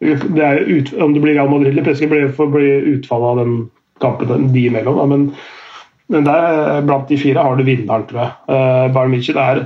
[0.00, 3.36] det er ut, Om det blir Real Madrid eller PSG, blir, får bli utfallet av
[3.42, 3.70] den
[4.02, 4.98] kampen de imellom.
[5.00, 5.06] Da.
[5.10, 5.30] Men,
[6.08, 8.36] men der, blant de fire har du vinneren, tror jeg.
[8.48, 9.64] Uh, Bayern München er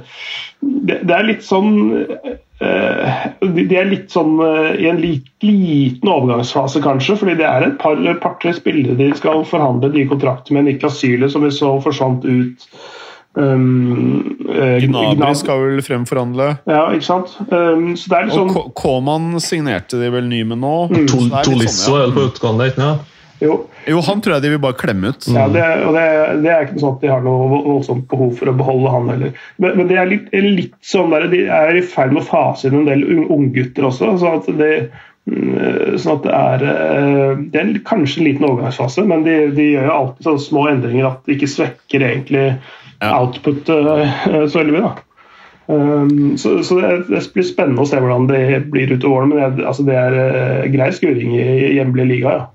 [0.63, 1.75] det, det er litt sånn
[2.63, 3.13] uh,
[3.43, 7.17] de er litt sånn uh, i en lit, liten overgangsfase, kanskje.
[7.19, 10.69] fordi det er et par-tre par, spillere de skal forhandle nye kontrakter med.
[10.71, 12.69] Niklas Syle, som vi så forsvant ut.
[13.35, 16.51] Um, eh, Gnabry Gnab- skal vel fremforhandle.
[16.69, 17.33] Ja, ikke sant?
[17.49, 20.75] Um, så det er litt Og sånn K- Koman signerte de vel ny med nå.
[20.93, 21.07] Mm.
[21.09, 23.09] Så det litt Tolisso sånn, er vel på utgående, ikke sant?
[23.43, 23.57] Jo,
[23.91, 25.27] Jo, han tror jeg de vil bare klemme ut.
[25.35, 26.05] ja, det, og det,
[26.45, 29.33] det er ikke sånn at de har noe voldsomt behov for å beholde han heller.
[29.59, 32.69] Men, men det er litt, litt sånn der, de er i ferd med å fase
[32.71, 34.13] inn en del ung- unggutter også.
[34.23, 34.73] sånn at det
[35.27, 39.67] mm, Sånn at det er, eh, det er kanskje en liten overgangsfase, men de, de
[39.75, 42.47] gjør jo alltid sånne små endringer at det ikke svekker egentlig
[43.03, 43.17] Ja.
[43.19, 44.93] outputet eh, så veldig mye.
[45.73, 48.41] Um, så så det, det blir spennende å se hvordan det
[48.73, 52.33] blir utover årene men det, altså det er eh, grei skuring i, i hjemlig liga.
[52.35, 52.49] ja.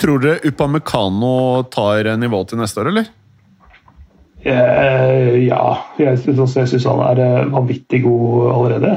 [0.00, 3.12] Tror dere Upamecano tar nivået til neste år, eller?
[4.44, 5.60] Eh, ja,
[5.96, 8.90] jeg syns, han er eh, vanvittig god allerede.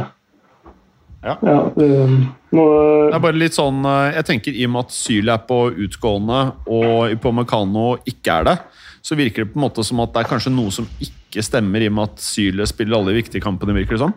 [1.23, 1.35] Ja.
[1.39, 2.17] eh,
[2.51, 2.65] nå,
[3.07, 3.79] Det er bare litt sånn,
[4.13, 8.57] jeg tenker I og med at Syl er på utgående og Upamecano ikke er det,
[9.03, 11.83] så virker det på en måte som at det er kanskje noe som ikke stemmer,
[11.83, 14.15] i og med at Syle spiller alle de viktige kampene, virker det som.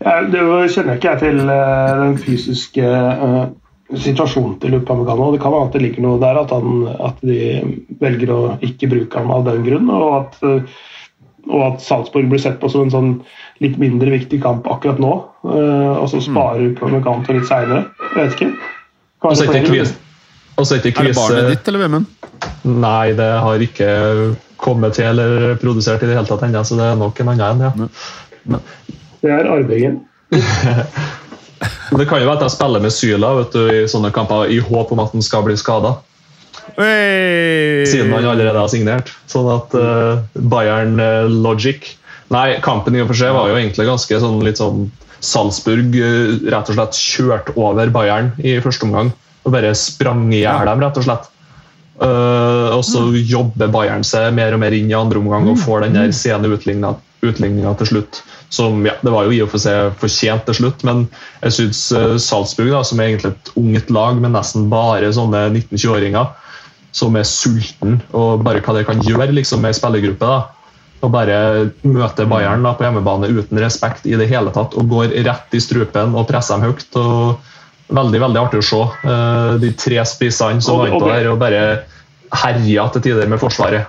[0.00, 0.42] ja, det
[0.74, 2.90] kjenner ikke jeg til den fysiske
[3.94, 5.30] situasjonen til Upamecano.
[5.34, 7.40] Det kan være at det ligger noe der, at, han, at de
[8.02, 9.90] velger å ikke bruke ham av den grunn.
[9.94, 10.40] Og at,
[11.46, 13.12] og at Salzburg blir sett på som en sånn
[13.62, 15.12] litt mindre viktig kamp akkurat nå.
[15.46, 17.86] eh, og så sparer Upamecano til litt seinere.
[18.10, 18.50] Jeg vet ikke.
[19.22, 19.46] Og så
[20.78, 22.04] Er det barnet ditt, eller hvem?
[22.80, 23.88] Nei, det har ikke
[24.60, 27.64] kommet til eller produsert i det hele tatt ennå, så det er nok en annen
[27.68, 27.88] en.
[28.54, 28.60] ja.
[29.20, 30.00] Det er arvingen.
[31.60, 34.58] Det kan jo være at jeg spiller med Syla vet du, i sånne kamper i
[34.60, 35.96] håp om at han skal bli skada,
[36.76, 39.12] siden han allerede har signert.
[39.30, 41.94] Sånn at uh, Bayern uh, Logic
[42.34, 44.88] Nei, kampen i og for seg var jo egentlig ganske sånn litt sånn
[45.22, 49.12] Salzburg uh, rett og slett kjørte over Bayern i første omgang.
[49.46, 51.30] Og bare sprang i hjel dem, rett og slett.
[51.96, 55.94] Og så jobber Bayern seg mer og mer inn i andre omgang og får den
[55.96, 56.90] der sene utligninga
[57.24, 58.20] utligninga til slutt.
[58.52, 61.06] Som, ja, det var jo i og for seg fortjent til slutt, men
[61.42, 61.80] jeg syns
[62.22, 66.28] Salzburg, da, som er egentlig et ungt lag med nesten bare sånne 19-20-åringer,
[66.94, 70.30] som er sulten og bare hva det kan gjøre liksom, med spillergruppe.
[70.30, 70.44] da,
[71.04, 71.38] og bare
[71.84, 75.60] møte Bayern da, på hjemmebane uten respekt i det hele tatt og går rett i
[75.60, 76.88] strupen og presser dem høyt.
[76.96, 77.52] og
[77.86, 78.80] Veldig veldig artig å se.
[79.06, 81.60] eh, de tre spissene som var innpå der og bare
[82.34, 83.86] herja til tider med Forsvaret.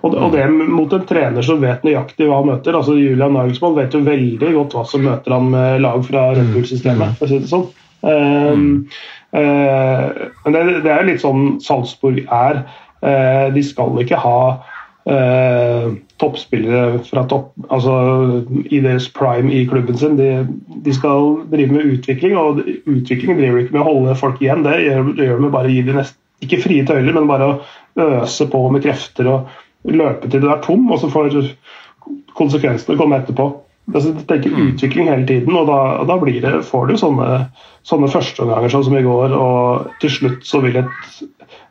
[0.00, 2.76] Og og det mot en trener som vet nøyaktig hva han møter.
[2.76, 6.52] altså Julian Nagelsmann vet jo veldig godt hva som møter han med lag fra Red
[6.54, 7.16] Bull-systemet.
[7.18, 7.68] for å si det sånn.
[8.00, 8.86] Um,
[9.36, 10.06] uh,
[10.44, 12.64] men det, det er litt sånn Salzburg er.
[13.00, 14.40] Uh, de skal ikke ha
[15.08, 15.88] uh,
[16.20, 17.94] toppspillere fra topp, altså
[18.68, 20.18] i deres prime i klubben sin.
[20.20, 20.44] De,
[20.84, 24.64] de skal drive med utvikling, og utvikling driver ikke med å holde folk igjen.
[24.66, 27.28] Det gjør, det gjør de med bare å gi de nest, ikke frie tøyler, men
[27.28, 27.58] bare å
[28.00, 29.50] øse på med krefter og
[29.88, 31.30] løpe til du er tom, og så får
[32.36, 33.48] konsekvensene komme etterpå.
[33.90, 37.28] Altså, er tenker utvikling hele tiden, og da, og da blir det, får du sånne,
[37.88, 41.18] sånne førsteomganger sånn som i går, og til slutt så vil et,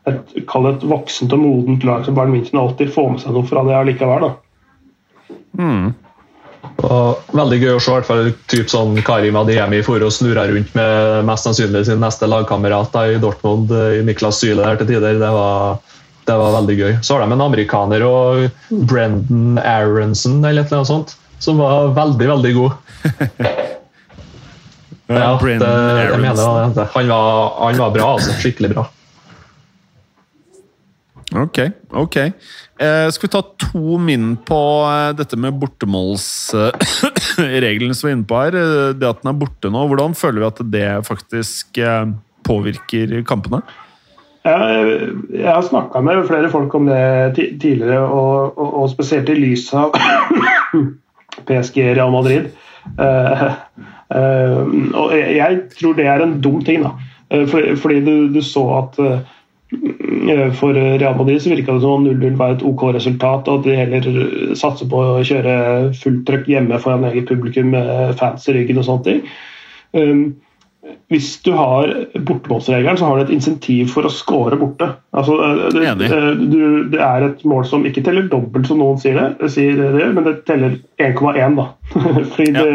[0.10, 3.64] et, et voksent og modent lag som Bayern München alltid få med seg noe fra
[3.68, 4.28] det allikevel.
[4.28, 4.36] da.
[6.80, 10.46] Og veldig gøy å se i hvert fall typ sånn Karim Adiemi for å snurre
[10.48, 15.20] rundt med mest sannsynlig sin neste lagkamerat i Dortmund, i Niklas Syle der til tider.
[15.20, 15.80] Det var,
[16.30, 16.94] det var veldig gøy.
[17.04, 18.46] Så har de en amerikaner og
[18.90, 22.72] Brendan Aronson eller noe sånt, som var veldig, veldig god.
[25.10, 26.84] Ja, det, jeg mener det.
[26.94, 27.24] Han var,
[27.64, 28.30] han var bra, altså.
[28.44, 28.84] Skikkelig bra.
[31.40, 31.58] Ok,
[31.98, 32.16] ok.
[32.78, 38.30] Eh, skal vi ta to min på eh, dette med bortemålsregelen som vi er inne
[38.30, 38.54] på her?
[38.58, 42.06] Eh, Det at den er borte nå, hvordan føler vi at det faktisk eh,
[42.46, 43.60] påvirker kampene?
[44.46, 49.68] Jeg, har snakka med flere folk om det tidligere, og, og, og spesielt i lys
[49.76, 49.92] av
[51.50, 52.48] PSG Real Madrid.
[52.96, 53.50] Uh,
[54.16, 54.64] uh,
[54.96, 56.96] og jeg, tror det er en dum ting, da.
[57.30, 59.20] Eh, fordi, fordi du, du så at uh,
[60.58, 63.68] for Real Madrid så virka det som om 0-0 var et OK resultat, og at
[63.68, 65.54] de heller satser på å kjøre
[66.00, 69.22] fullt trøkk hjemme foran eget publikum med fans i ryggen og sånne ting.
[69.94, 70.24] Um,
[71.10, 74.92] hvis du har bortemålsregelen, så har du et insentiv for å score borte.
[75.18, 75.38] Altså,
[75.74, 76.10] det, Enig.
[76.52, 76.60] du,
[76.94, 80.28] det er et mål som ikke teller dobbelt, som noen sier det, sier det men
[80.28, 81.58] det teller 1,1.
[81.58, 81.66] da.
[82.36, 82.68] fordi det,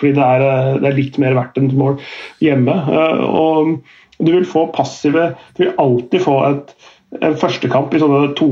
[0.00, 0.46] fordi det, er,
[0.82, 1.98] det er litt mer verdt enn et mål
[2.44, 2.74] hjemme.
[2.74, 3.76] Eh, Og
[4.18, 6.74] du vil få passive Du vil alltid få et,
[7.22, 8.48] en førstekamp i sånne to,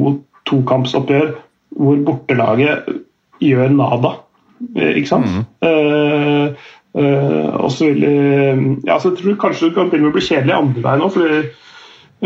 [0.47, 1.35] tokampsoppgjør
[1.77, 2.87] hvor bortelaget
[3.43, 4.15] gjør nada.
[4.79, 5.27] Eh, Ikke sant?
[5.67, 6.36] Eh,
[7.01, 10.25] eh, og så vil eh, ja, så Jeg tror kanskje det kan begynne å bli
[10.25, 11.41] kjedelig andre veien òg, fordi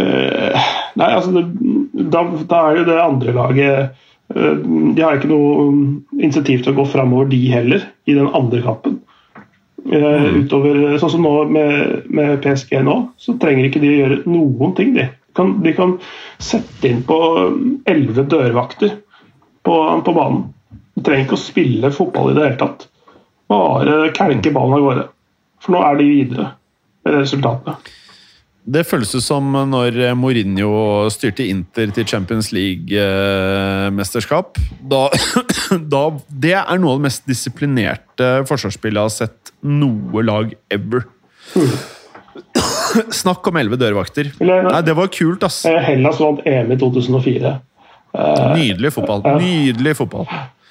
[0.00, 1.44] uh, Nei, altså det,
[2.14, 4.02] da, da er jo det andre laget
[4.34, 4.56] uh,
[4.94, 5.68] De har ikke noe
[6.22, 9.00] insentiv til å gå framover, de heller, i den andre kampen.
[9.80, 10.42] Mm.
[10.44, 14.74] utover, sånn som nå med, med PSG nå, så trenger ikke de å gjøre noen
[14.76, 14.90] ting.
[14.92, 15.94] De kan, de kan
[16.36, 17.16] sette inn på
[17.88, 18.98] elleve dørvakter
[19.64, 20.44] på, på banen.
[20.94, 22.86] De trenger ikke å spille fotball i det hele tatt.
[23.50, 25.06] Bare kelke ballen av gårde.
[25.60, 26.46] For nå er de videre
[27.04, 27.74] med resultatene.
[28.70, 30.68] Det føles ut som når Mourinho
[31.10, 34.60] styrte Inter til Champions League-mesterskap.
[34.92, 35.06] Da,
[35.94, 41.02] da, det er noe av det mest disiplinerte forsvarsspillet jeg har sett noe lag ever.
[43.16, 44.30] Snakk om elleve dørvakter.
[44.40, 45.64] Eller- Nei, det var kult, ass.
[45.66, 47.56] Eh, Hellas vant EM i 2004.
[48.54, 49.20] Nydelig fotball.
[49.40, 50.26] Nydelig fotball.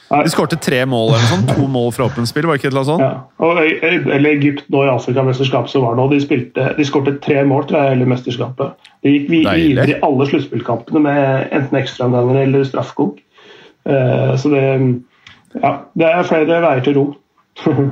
[0.10, 1.44] De skårte tre mål eller sånn.
[1.54, 3.04] To mål fra åpent spill, var det ikke et eller annet sånt?
[3.06, 3.46] Ja.
[3.46, 6.08] Og, eh, eller Egypt nå i Afrikamesterskapet som var nå.
[6.10, 8.90] De, spilte, de skårte tre mål tror jeg, hele mesterskapet.
[9.06, 13.22] De gikk videre i alle sluttspillkampene med enten ekstraomganger eller straffekonk.
[13.86, 14.66] Uh, så det
[15.60, 17.06] Ja, det er flere veier til ro.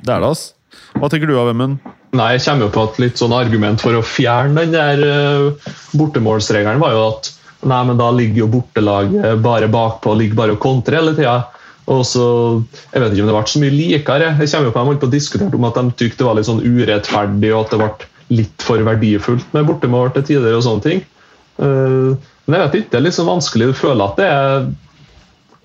[0.00, 0.54] Det er det, ass.
[0.96, 1.76] Hva tenker du av Vemund?
[2.16, 5.74] Nei, jeg kommer jo på et litt sånn argument for å fjerne den der uh,
[5.92, 7.28] bortemålsregelen var jo at
[7.62, 11.38] nei, men da ligger jo bortelaget bare bakpå, ligger bare og kontrer hele tida.
[11.90, 12.24] Og så,
[12.92, 14.32] Jeg vet ikke om det ble så mye likere.
[14.38, 16.48] Jeg kommer jo på jeg på å diskutere om at de tykte det var litt
[16.48, 20.86] sånn urettferdig og at det ble litt for verdifullt med bortemål til tider og sånne
[20.86, 21.00] ting.
[21.58, 22.12] Eh,
[22.46, 23.72] Men jeg vet ikke, det er litt sånn vanskelig.
[23.72, 24.70] Du føler at det er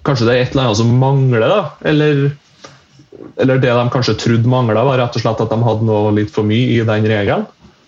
[0.06, 1.62] Kanskje det er et eller annet som mangler, da?
[1.90, 2.28] Eller
[3.42, 6.32] eller det de kanskje trodde mangla, var rett og slett at de hadde noe litt
[6.34, 7.46] for mye i den regelen.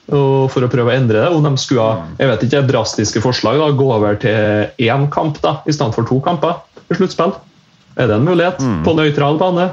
[0.07, 3.23] Og For å prøve å endre det, om de skulle ha jeg vet ikke, drastiske
[3.23, 7.35] forslag, da, gå over til én kamp da, i stedet for to kamper i sluttspill.
[7.97, 9.67] Er det en mulighet på nøytral bane?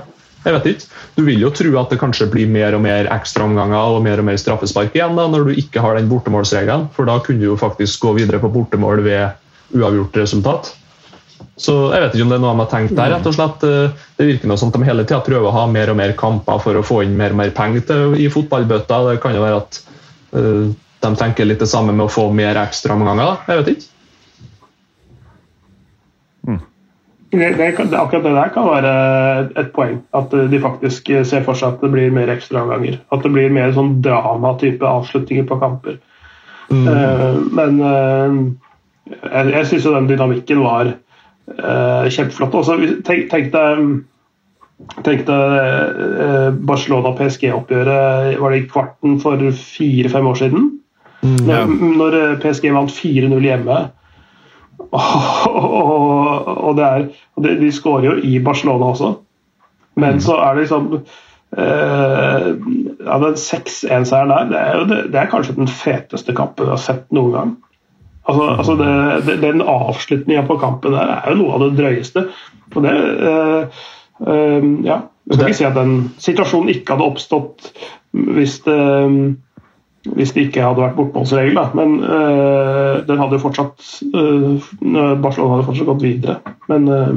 [0.45, 0.89] Jeg vet ikke.
[1.17, 4.27] Du vil jo tro at det kanskje blir mer og mer ekstraomganger og mer og
[4.29, 7.57] mer straffespark igjen da, når du ikke har den bortemålsregelen, for da kunne du jo
[7.61, 10.75] faktisk gå videre på bortemål ved uavgjort resultat.
[11.57, 13.13] Så jeg vet ikke om det er noe de har tenkt der.
[13.15, 13.65] rett og slett.
[13.65, 16.13] Eh, Det virker noe som at de hele tida prøver å ha mer og mer
[16.19, 19.01] kamper for å få inn mer og mer penger i fotballbøtta.
[19.13, 19.81] Det kan jo være at
[20.35, 23.45] de tenker litt det samme med å få mer ekstraomganger.
[23.49, 23.91] Jeg vet ikke.
[27.35, 28.91] Det, det, akkurat det der kan være
[29.59, 29.99] et poeng.
[30.15, 33.01] At de faktisk ser for seg at det blir mer ekstraomganger.
[33.15, 35.99] At det blir mer sånn dramatype avslutninger på kamper.
[36.71, 38.39] Eh, men uh,
[39.11, 42.57] jeg, jeg syns jo den dynamikken var uh, kjempeflott.
[42.63, 43.85] Også, tenk, tenk deg
[45.05, 45.59] Tenk deg
[46.25, 50.73] eh, Barcelona-PSG-oppgjøret var det i kvarten for fire-fem år siden.
[51.25, 53.77] Når, når eh, PSG vant 4-0 hjemme.
[54.95, 57.07] Og, og, det er,
[57.45, 59.15] det, de skårer jo i Barcelona også,
[60.03, 65.31] men så er det liksom eh, ja, Den 6-1-seieren der, det er, det, det er
[65.31, 67.55] kanskje den feteste kampen jeg har sett noen gang.
[68.25, 72.27] Altså, altså det, Den avslutninga på kampen der er jo noe av det drøyeste.
[72.75, 73.85] Og det eh, eh,
[74.21, 77.71] ja, Jeg skal ikke si at den situasjonen ikke hadde oppstått
[78.13, 78.79] hvis det
[80.05, 81.57] hvis det ikke hadde vært bortmålsregel.
[81.73, 84.59] Men øh, den hadde jo fortsatt øh,
[85.23, 86.37] Barcelona hadde fortsatt gått videre.
[86.69, 87.15] Men øh,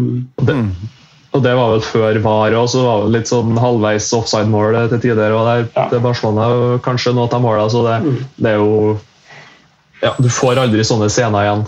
[0.47, 4.07] Det, og Og det var vel før VAR og så var det litt sånn halvveis
[4.15, 5.35] offside-mål til tider.
[5.35, 5.89] og der, Ja.
[5.91, 8.17] det Barcelona kanskje noe av målene, så det, Mm.
[8.39, 8.97] det er jo
[10.03, 11.63] ja, Du får aldri sånne scener igjen.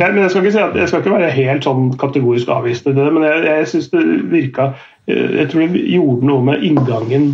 [0.00, 2.96] Nei, men jeg skal, ikke si at, jeg skal ikke være helt sånn kategorisk avvisende
[2.96, 4.02] til det, men jeg, jeg synes det
[4.32, 4.68] virka
[5.06, 7.30] eh, Jeg tror det gjorde noe med inngangen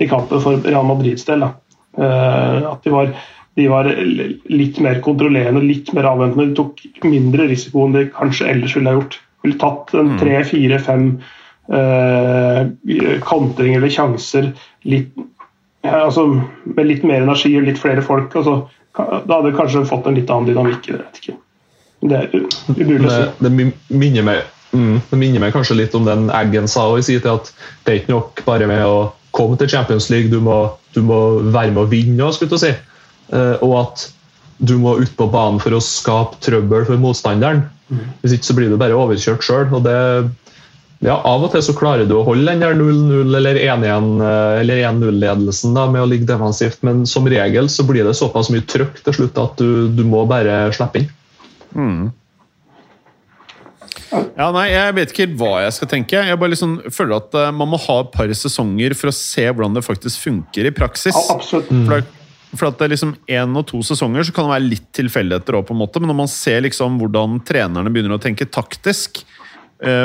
[0.00, 1.44] til kampen for Real Madrids del.
[1.44, 3.12] Eh, At de var,
[3.60, 6.50] de var litt mer kontrollerende, litt mer avventende.
[6.50, 9.20] De tok mindre risiko enn de kanskje ellers ville ha gjort.
[9.44, 11.16] Ville tatt en tre, fire, fem
[13.22, 14.48] kantringer eller sjanser
[14.88, 15.12] litt,
[15.86, 16.24] ja, altså,
[16.66, 18.34] med litt mer energi og litt flere folk.
[18.38, 18.56] Altså,
[18.96, 20.90] da hadde det kanskje fått en litt annen dynamikk.
[20.90, 21.36] Jeg vet ikke.
[22.02, 23.24] Det er umulig å si.
[23.38, 24.42] Det, det minner meg
[24.74, 27.52] mm, det minner meg kanskje litt om den Eggen sa i sin tid, at
[27.84, 30.64] det er ikke nok bare med å komme til Champions League, du må,
[30.96, 31.20] du må
[31.54, 32.72] være med å vinne òg, skulle jeg si.
[33.32, 34.08] Eh, og at
[34.62, 37.64] du må ut på banen for å skape trøbbel for motstanderen.
[38.22, 39.66] Hvis ikke så blir du bare overkjørt sjøl.
[39.74, 39.96] Og det
[41.02, 44.60] ja, Av og til så klarer du å holde den der 0-0 eller 1-1 eh,
[44.62, 48.62] eller 1-0-ledelsen da, med å ligge defensivt, men som regel så blir det såpass mye
[48.70, 51.10] trøkk til slutt at du, du må bare slippe inn.
[54.36, 56.22] Ja, nei, Jeg vet ikke helt hva jeg skal tenke.
[56.28, 59.46] Jeg bare liksom føler at eh, Man må ha et par sesonger for å se
[59.48, 61.16] hvordan det faktisk funker i praksis.
[61.16, 61.72] Ja, absolutt.
[61.88, 62.06] For,
[62.52, 65.58] for at det er liksom én og to sesonger så kan det være litt tilfeldigheter
[65.74, 69.24] måte, men når man ser liksom hvordan trenerne begynner å tenke taktisk,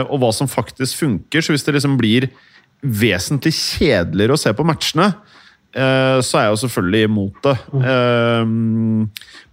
[0.09, 2.30] og hva som faktisk funker, så hvis det liksom blir
[2.82, 5.11] vesentlig kjedeligere å se på matchene,
[5.78, 7.55] eh, så er jeg jo selvfølgelig imot det.
[7.82, 8.43] Eh,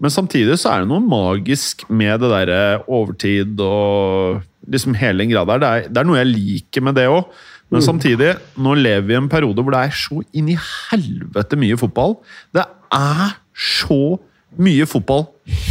[0.05, 5.33] Men samtidig så er det noe magisk med det derre overtid og liksom hele den
[5.33, 5.61] greia der.
[5.61, 7.25] Det er, det er noe jeg liker med det òg.
[7.73, 11.57] Men samtidig, nå lever vi i en periode hvor det er så inn i helvete
[11.59, 12.19] mye fotball.
[12.55, 12.63] Det
[12.95, 14.17] er så
[14.61, 15.25] mye fotball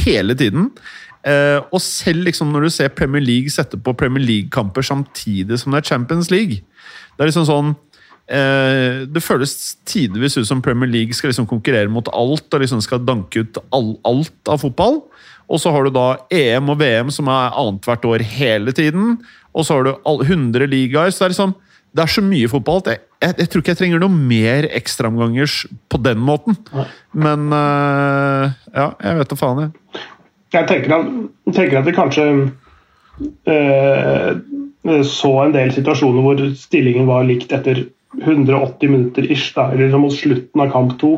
[0.04, 0.72] hele tiden.
[1.24, 5.72] Eh, og selv liksom når du ser Premier League sette på Premier League-kamper samtidig som
[5.72, 6.58] det er Champions League
[7.16, 7.70] Det er liksom sånn
[8.28, 9.54] eh, Det føles
[9.88, 13.62] tidvis ut som Premier League skal liksom konkurrere mot alt og liksom skal danke ut
[13.72, 15.00] all, alt av fotball.
[15.48, 19.18] Og så har du da EM og VM som er annethvert år hele tiden.
[19.56, 21.12] Og så har du all, 100 ligaer.
[21.12, 21.56] så Det er liksom
[21.94, 24.66] det er så mye fotball at jeg, jeg, jeg tror ikke jeg trenger noe mer
[24.74, 25.60] ekstraomgangers
[25.94, 26.58] på den måten.
[27.14, 30.02] Men eh, ja, jeg vet da faen, jeg.
[30.54, 32.26] Jeg tenker jeg tenker at vi kanskje
[33.50, 34.30] øh,
[35.08, 37.86] så en del situasjoner hvor stillingen var likt etter
[38.22, 41.16] 180 minutter ish, da, eller mot slutten av kamp to.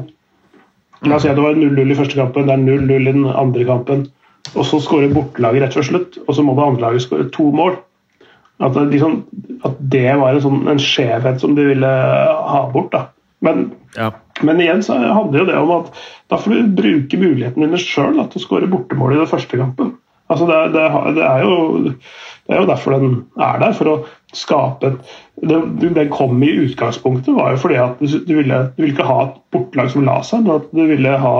[1.05, 3.25] La oss si at det var 0-0 i første kampen, det er 0-0 i den
[3.27, 4.05] andre kampen.
[4.53, 7.49] Og så skårer bortelaget rett før slutt, og så må det andre laget skåre to
[7.55, 7.75] mål.
[8.63, 9.17] At det, liksom,
[9.67, 11.89] at det var en, sånn, en skjevhet som de ville
[12.51, 12.93] ha bort.
[12.95, 13.09] da.
[13.43, 14.13] Men Ja.
[14.43, 15.91] Men igjen så handler jo det om at
[16.31, 19.93] da får du bruke muligheten dine sjøl til å skåre bortemål i den første kampen.
[20.27, 20.83] Altså det, er- det,
[21.15, 21.55] det, er jo,
[22.49, 23.95] det er jo derfor den er der, for å
[24.35, 24.95] skape
[25.45, 29.19] Den kom i utgangspunktet var jo fordi at du, du, ville, du ville ikke ha
[29.27, 31.35] et bortelag som la seg, men at du ville ha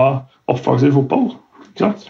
[0.52, 1.32] offensiv fotball.
[1.72, 2.06] Ikke sant?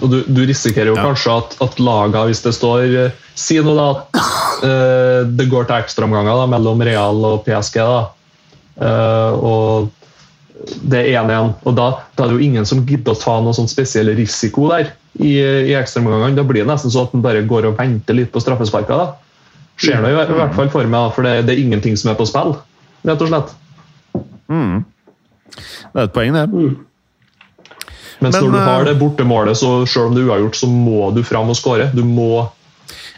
[0.00, 1.02] Og du, du risikerer jo Ja.
[1.10, 4.16] kanskje at, at laga, hvis det står eh, Si nå da at
[4.62, 7.98] uh, det går til ekstraomganger mellom Real og PSG, da.
[8.76, 9.90] Eh, og
[10.84, 11.54] det er 1-1.
[11.66, 14.68] Og da, da er det jo ingen som gidder å ta noe sånn spesiell risiko
[14.70, 16.36] der i, i ekstraomgangene.
[16.36, 18.98] Da blir det nesten sånn at en bare går og venter litt på straffesparka.
[19.00, 19.08] da.
[19.80, 21.96] Skjer det i, hvert- i hvert fall for meg, da, for det, det er ingenting
[21.96, 22.52] som er på spill,
[23.08, 23.54] rett og slett.
[25.90, 26.44] Det er et poeng, det.
[28.20, 30.68] Mens Men, når du eh, har det bortemålet, så selv om det er uavgjort, så
[30.68, 31.88] må du fram og skåre.
[31.96, 32.44] Du må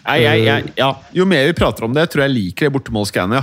[0.03, 0.89] Nei, jeg, jeg, ja.
[1.15, 3.39] Jo mer vi prater om det, tror jeg liker det bortemålsgreiene.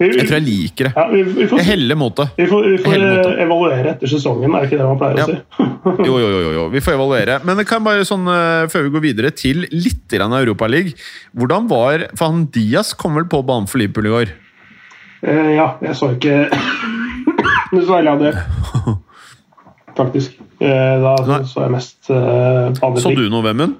[0.00, 0.92] Jeg tror jeg liker det.
[0.96, 2.24] ja, vi, vi får, Jeg heller mot det.
[2.38, 5.26] vi får, vi får eh, evaluere etter sesongen, er det ikke det man pleier Ja.
[5.26, 5.66] å si?
[6.08, 7.38] Jo, jo, jo, jo, vi får evaluere.
[7.44, 10.92] Men det kan bare sånn, eh, før vi går videre til litt grann Europaliga
[11.36, 14.32] Hvordan var For han Diaz kom vel på banen for Liverpool i år?
[15.20, 16.46] Eh, ja, jeg så ikke
[17.76, 18.32] veldig av det.
[20.00, 20.36] Faktisk.
[20.60, 21.40] Eh, da så, Nei.
[21.48, 23.78] så jeg mest uh, Så du noe, Vemund?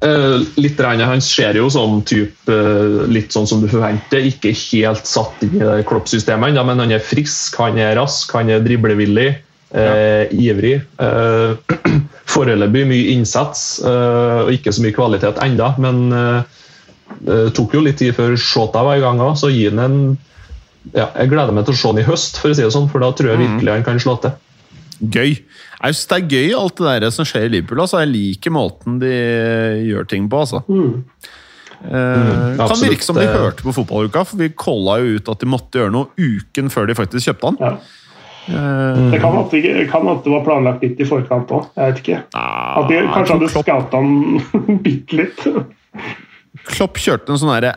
[0.00, 4.24] Eh, litt regnet, Han ser jo sånn type, eh, litt sånn som du forventer.
[4.24, 8.48] Ikke helt satt i det kloppsystemet, ennå, men han er frisk, han er rask, han
[8.48, 9.36] er driblevillig,
[9.74, 10.80] eh, ivrig.
[10.98, 11.54] Uh,
[12.32, 16.10] Foreløpig mye innsats uh, og ikke så mye kvalitet enda, men
[17.26, 19.96] det tok jo litt tid før Shota var i gang òg, så gi han en
[20.94, 22.88] ja, Jeg gleder meg til å se han i høst, for å si det sånn,
[22.88, 24.32] for da tror jeg virkelig han kan slå til.
[25.00, 25.30] Gøy.
[25.80, 27.80] Jeg synes Det er gøy, alt det der som skjer i Liverpool.
[27.80, 28.02] Altså.
[28.04, 29.12] Jeg liker måten de
[29.88, 30.42] gjør ting på.
[30.44, 30.60] Altså.
[30.68, 31.04] Mm.
[31.80, 35.48] Eh, kan virke som de hørte på fotballuka, for vi calla jo ut at de
[35.48, 37.60] måtte gjøre noe uken før de faktisk kjøpte han.
[37.64, 37.72] Ja.
[38.50, 41.70] Eh, Det kan at, det, kan at det var planlagt litt i forkant òg.
[41.76, 42.22] Jeg vet ikke.
[42.36, 45.46] ah, At de kanskje hadde skauta han bitte litt.
[46.68, 47.70] Klopp kjørte en sånn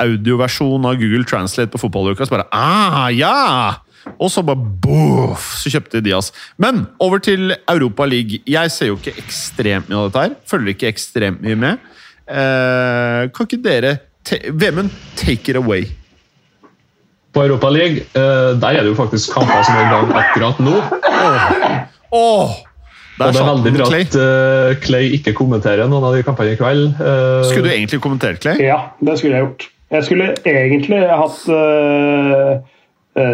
[0.00, 2.24] audioversjon av Google Translate på fotballuka.
[2.24, 3.82] Så bare ah, ja!
[4.16, 6.32] Og så bare boff, så kjøpte Diaz.
[6.62, 8.40] Men over til Europa League.
[8.46, 10.36] Jeg ser jo ikke ekstremt mye av dette her.
[10.48, 11.86] Følger ikke ekstremt mye med.
[12.26, 13.96] Eh, kan ikke dere
[14.50, 15.84] Vemund, take it away.
[17.32, 20.62] På Europa League eh, der er det jo faktisk kamper som er i gang akkurat
[20.62, 20.80] nå.
[22.16, 22.56] Åh!
[23.16, 24.00] Der Og det er veldig bra Clay.
[24.04, 26.98] at uh, Clay ikke kommenterer noen av de kampene i kveld.
[26.98, 28.60] Uh, Skulle du egentlig kommentert, Clay?
[28.60, 29.68] Ja, det skulle jeg gjort.
[29.94, 32.58] Jeg skulle egentlig hatt uh,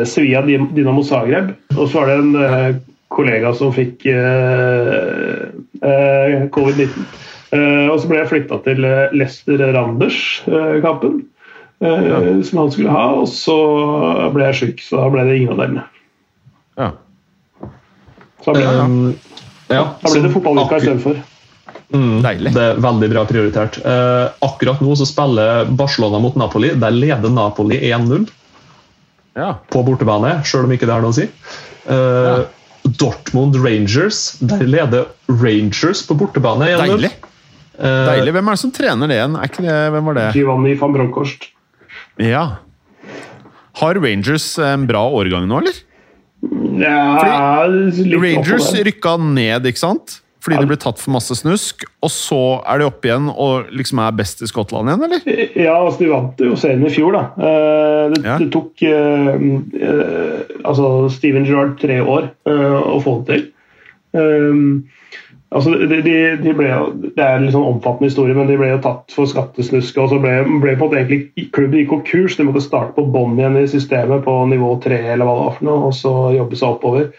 [0.07, 2.77] Sevilla Dinamo Zagreb, og så var det en eh,
[3.13, 5.51] kollega som fikk eh,
[5.83, 7.09] eh, covid-19.
[7.53, 8.87] Eh, og så ble jeg flytta til
[9.19, 11.21] Lester Randers-kampen,
[11.83, 13.09] som han skulle ha.
[13.19, 13.59] Og så
[14.35, 15.85] ble jeg sjuk, så da ble det ingen av delene.
[16.79, 16.93] Ja.
[18.43, 18.97] Så da ble, um,
[19.69, 21.21] ja, da ble det fotballuka istedenfor.
[21.93, 22.53] Mm, Deilig.
[22.55, 23.77] Det er veldig bra prioritert.
[23.85, 26.71] Eh, akkurat nå så spiller Barcelona mot Napoli.
[26.81, 28.31] Der leder Napoli 1-0
[29.39, 29.53] ja.
[29.73, 31.29] på bortebane, selv om ikke det har noe å si.
[31.91, 32.43] Eh,
[32.99, 34.25] Dortmund Rangers.
[34.43, 36.83] Der leder Rangers på bortebane 1-0.
[36.83, 37.13] Deilig.
[37.79, 38.35] Eh, Deilig.
[38.37, 39.39] Hvem er det som trener det igjen?
[39.39, 40.27] Er ikke det, hvem var det?
[40.39, 41.49] Giovanni van Bronckhorst.
[42.21, 42.45] Ja.
[43.81, 45.81] Har Rangers en bra årgang nå, eller?
[46.83, 50.19] Ja, litt Rangers rykka ned, ikke sant?
[50.43, 51.85] Fordi de ble tatt for masse snusk.
[52.03, 55.21] Og så er de oppe igjen og liksom er best i Skottland igjen, eller?
[55.55, 57.23] Ja, altså de vant jo serien i fjor, da.
[57.39, 58.39] Eh, Det, Ja.
[58.39, 63.45] det tok uh, altså Steven Gerrard tre år uh, å få det til.
[64.13, 64.85] Um,
[65.55, 66.67] altså de, de, de ble
[67.15, 69.97] Det er en litt sånn omfattende historie, men de ble jo tatt for skattesnusk.
[70.03, 72.37] og så ble, ble på en måte egentlig Klubben gikk konkurs.
[72.37, 75.55] De måtte starte på bånn igjen i systemet på nivå tre eller hva det var
[75.61, 77.13] for noe, og så jobbe seg oppover.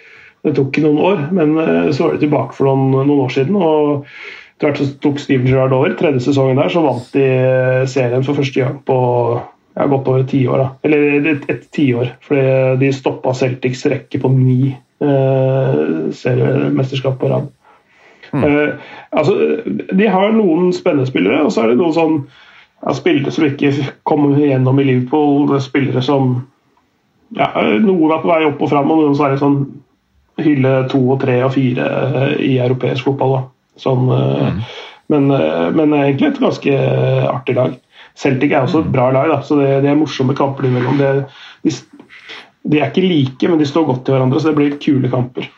[0.43, 3.55] Det tok noen år, men eh, så var de tilbake for noen, noen år siden.
[3.55, 4.07] og
[4.53, 5.95] etter hvert så tok Steven Gerrard over.
[5.99, 8.97] Tredje sesongen der så vant de eh, serien for første gang på
[9.39, 10.61] ja, godt over ti år.
[10.61, 10.69] Da.
[10.87, 12.13] Eller et, et tiår.
[12.23, 12.45] Fordi
[12.83, 15.83] de stoppa Celtics rekke på ni eh,
[16.15, 17.51] seriemesterskap på rad.
[18.33, 18.69] Eh,
[19.11, 19.35] altså,
[19.93, 23.73] de har noen spennende spillere, og så er det noen sånn ja, spillere som ikke
[24.07, 25.51] kommer gjennom i Liverpool.
[25.53, 26.35] Er Spillere som
[27.33, 27.49] ja,
[27.81, 29.59] Noen er på vei opp og fram, og noen så er det sånn
[30.41, 33.37] hylle to og tre og fire eh, i europeisk fotball.
[33.37, 33.43] Da.
[33.83, 34.61] Sånn, mm.
[35.13, 36.77] men, eh, men egentlig et ganske
[37.29, 37.75] artig lag.
[38.19, 40.99] Celtic er også et bra lag, da, så det, det er morsomme kamper imellom.
[41.01, 41.11] Det,
[41.65, 41.73] de,
[42.69, 45.49] de er ikke like, men de står godt til hverandre, så det blir kule kamper.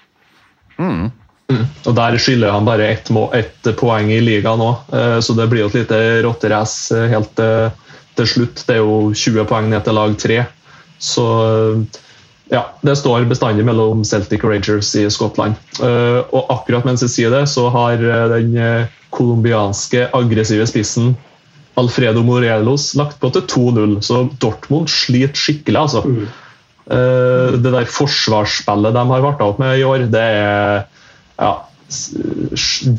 [1.85, 5.67] Og Der skylder han bare ett ett poeng i ligaen eh, så det blir jo
[5.67, 7.69] et lite rotterace eh, helt til,
[8.15, 8.63] til slutt.
[8.67, 10.45] Det er jo 20 poeng ned til lag tre.
[10.97, 12.01] Så eh,
[12.53, 15.57] ja, det står bestandig mellom Celtic Rangers i Skottland.
[15.81, 21.15] Eh, Og akkurat mens jeg sier det, så har eh, den eh, colombianske aggressive spissen
[21.79, 26.05] Alfredo Morelos lagt på til 2-0, så Dortmund sliter skikkelig, altså.
[26.05, 26.27] Mm.
[26.85, 30.83] det der forsvarsspillet de har varta opp med i år, det er
[31.41, 31.49] ja,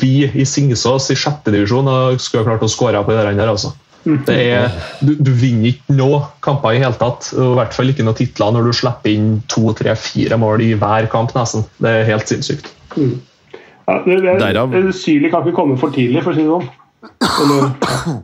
[0.02, 1.86] Vi i Singsås i sjette divisjon
[2.18, 3.46] skulle ha klart å skåre på det der.
[3.46, 3.70] altså.
[4.06, 7.90] Det er, du, du vinner ikke noe kamper i hele tatt, og i hvert fall
[7.90, 11.66] ikke noen titler når du slipper inn to, tre, fire mål i hver kamp, nesten.
[11.82, 12.70] Det er helt sinnssykt.
[12.94, 18.22] Ja, det, det, det, Syli kan ikke komme for tidlig, for å si det sånn.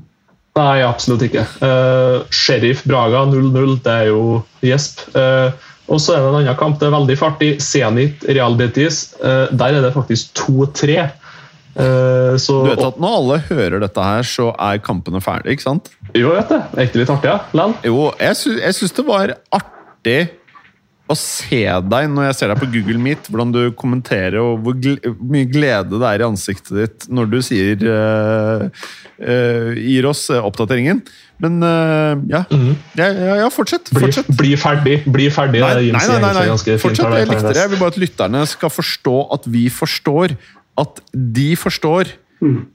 [0.58, 1.46] Nei, absolutt ikke.
[1.64, 5.06] Uh, Sheriff Braga 0-0, det er jo gjesp.
[5.16, 5.50] Uh,
[5.90, 7.50] og så er det en annen kamp, det er veldig fartig.
[7.64, 9.04] Zenit Real Betis.
[9.22, 11.08] Uh, der er det faktisk 2-3.
[11.72, 15.68] Eh, så Du vet at Når alle hører dette her, så er kampene ferdige, ikke
[15.70, 15.90] sant?
[16.12, 16.60] Jo, vet det.
[16.84, 17.40] Ekte litt artig, ja?
[17.56, 17.80] Land.
[17.86, 20.20] Jo, jeg, sy jeg syns det var artig
[21.10, 24.76] å se deg når jeg ser deg på Google Meet, hvordan du kommenterer og hvor
[24.80, 28.64] gl mye glede det er i ansiktet ditt når du sier uh,
[29.18, 31.02] uh, Gir oss oppdateringen.
[31.42, 32.44] Men uh, ja.
[32.96, 33.90] ja, ja, ja, fortsett.
[33.90, 34.30] Bli, fortsett.
[34.38, 35.00] bli ferdig!
[35.10, 35.60] Bli ferdig.
[35.64, 36.78] Nei, nei, nei, nei, nei.
[36.80, 37.18] Fortsett.
[37.18, 37.60] Jeg likte det.
[37.60, 40.36] Jeg vil bare at lytterne skal forstå at vi forstår
[40.80, 42.04] at de forstår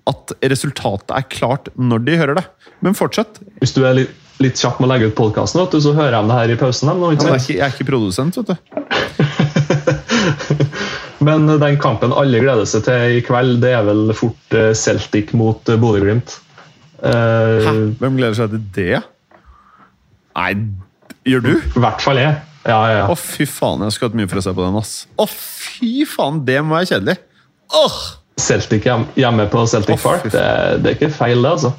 [0.07, 2.45] at resultatet er klart når de hører det.
[2.85, 3.39] Men fortsett.
[3.59, 6.37] Hvis du er litt, litt kjapp med å legge ut podkasten, så hører jeg det
[6.37, 6.85] her i pausen.
[6.93, 8.57] nå, ikke Jeg er ikke, jeg er ikke produsent, vet du.
[11.27, 15.33] Men den kampen alle gleder seg til i kveld, det er vel fort eh, Celtic
[15.35, 16.29] mot eh, Bodø-Glimt.
[17.01, 17.71] Eh, Hæ?
[17.99, 18.99] Hvem gleder seg til det?
[20.37, 20.51] Nei,
[21.27, 21.53] gjør du?
[21.57, 22.33] I hvert fall jeg.
[22.67, 24.91] Ja, ja, Å, fy faen, jeg skulle hatt mye for å se på den, ass.
[25.15, 27.15] Å, fy faen, det må være kjedelig.
[27.73, 27.97] Åh!
[28.37, 30.47] Celtic hjemme på Celtic oh, Park, det,
[30.83, 31.73] det er ikke feil, det, altså.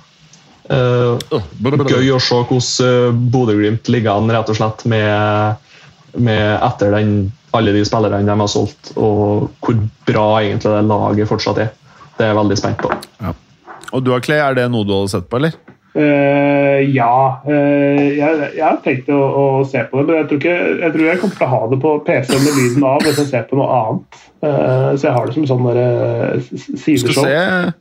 [0.68, 1.16] Uh,
[1.88, 5.70] gøy å se hvordan eh, Bodø-Glimt ligger an rett og slett med,
[6.20, 7.14] med etter den,
[7.56, 9.78] alle de spillerne de har solgt, og hvor
[10.08, 11.72] bra egentlig det laget fortsatt er.
[12.18, 12.92] Det er jeg veldig spent på.
[13.94, 15.54] Og du, Clay, er det noe du hadde sett på, eller?
[15.98, 17.40] Eh, ja.
[17.42, 20.92] Uh, jeg, jeg har tenkt å, å se på det, men jeg tror, ikke, jeg
[20.94, 23.46] tror jeg kommer til å ha det på PC med lyden av hvis jeg ser
[23.50, 24.20] på noe annet.
[24.38, 27.24] Uh, så jeg har det som sånn der, eh, s- s- Skal sideshow.
[27.26, 27.74] se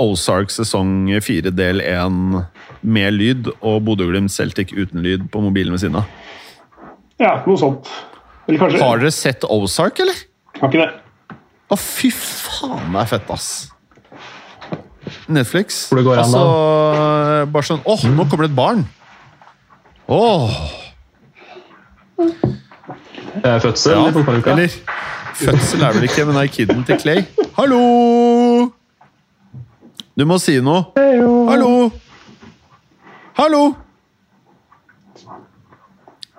[0.00, 0.92] Ozark sesong
[1.26, 2.46] 4 del 1
[2.86, 6.06] med lyd og Bodø-Glimt Celtic uten lyd på mobilen ved siden av.
[7.18, 7.90] Ja, noe sånt.
[8.48, 10.14] Har dere sett Ozark, eller?
[10.60, 11.36] Har ikke det.
[11.68, 13.48] Å, fy faen, det er fett, ass.
[15.28, 15.88] Netflix.
[15.88, 18.84] Hvor det går an, altså, bare sånn Åh, nå kommer det et barn!
[20.08, 20.60] Åh,
[23.44, 23.98] Eh, Fødsel ja.
[24.00, 24.50] eller fotballuka.
[24.50, 24.68] Eller
[25.38, 27.20] fødsel er vel ikke, men det er kiden til Clay.
[27.54, 27.78] Hallo!
[30.18, 30.80] Du må si noe.
[30.98, 31.90] Hallo!
[33.38, 33.60] Hallo!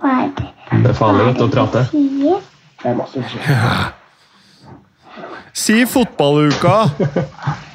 [0.01, 0.49] Hva er det?
[0.83, 1.85] Det er farlig å prate.
[1.93, 3.87] Det er masse forskjell.
[5.63, 6.75] Si fotballuka!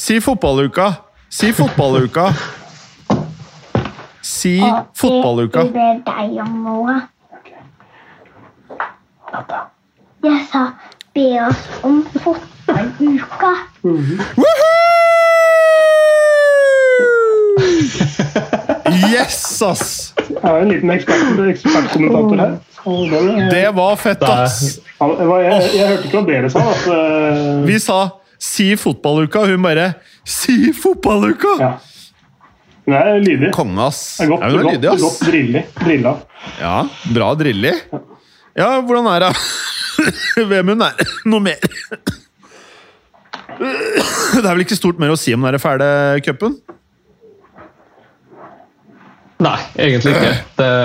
[0.00, 0.94] Si fotballuka!
[1.28, 2.32] Si fotballuka!
[4.22, 4.54] Si
[4.96, 5.60] fotballuka.
[5.60, 6.94] Jeg det deg om noe.
[10.24, 10.62] Jeg sa
[11.14, 13.52] be oss om fotballuka.
[19.12, 20.14] Yes, ass!
[20.30, 22.56] Jeg er en liten ekspert, ekspertkommentator her.
[22.86, 24.62] Det, Det var fett, ass!
[25.00, 26.64] Jeg, jeg, jeg hørte ikke hva dere sa.
[26.72, 27.98] At, eh, Vi sa
[28.40, 31.56] 'si fotballuka', hun bare 'si fotballuka'!
[31.60, 31.72] ja.
[32.86, 33.50] Hun er lydig.
[33.54, 34.16] Konge, ass.
[34.18, 35.02] Det er godt, Ja, hun er lydig, ass.
[35.04, 35.62] godt drillig.
[35.84, 36.14] Drilla.
[36.58, 37.74] Ja, bra drillig.
[38.56, 39.36] Ja, hvordan er det?
[40.50, 41.60] Vemund er noe mer.
[43.60, 45.90] Det er vel ikke stort mer å si om den fæle
[46.24, 46.56] cupen?
[49.40, 50.32] Nei, egentlig ikke.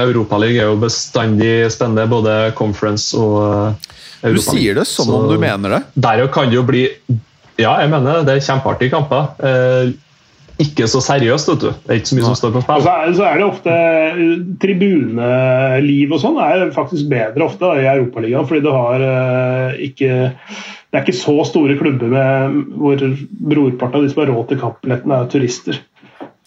[0.06, 3.74] Europaligaen er jo bestandig spennende, både conference og
[4.22, 4.36] Europa.
[4.36, 5.82] Du sier det som om du mener det.
[6.06, 6.86] Der kan det jo bli
[7.62, 8.26] Ja, jeg mener det.
[8.28, 9.30] Det er kjempeartige kamper.
[9.40, 9.94] Eh,
[10.62, 11.72] ikke så seriøst, vet du.
[11.84, 12.86] Det er ikke så mye som står på Og spill.
[12.86, 14.22] så er, så er det ofte eh,
[14.64, 20.14] Tribuneliv og sånn er faktisk bedre ofte da, i Europaligaen, fordi du har eh, ikke
[20.16, 23.02] Det er ikke så store klubber med, hvor
[23.52, 25.82] brorparten av de som har råd til kampbilletten, er turister.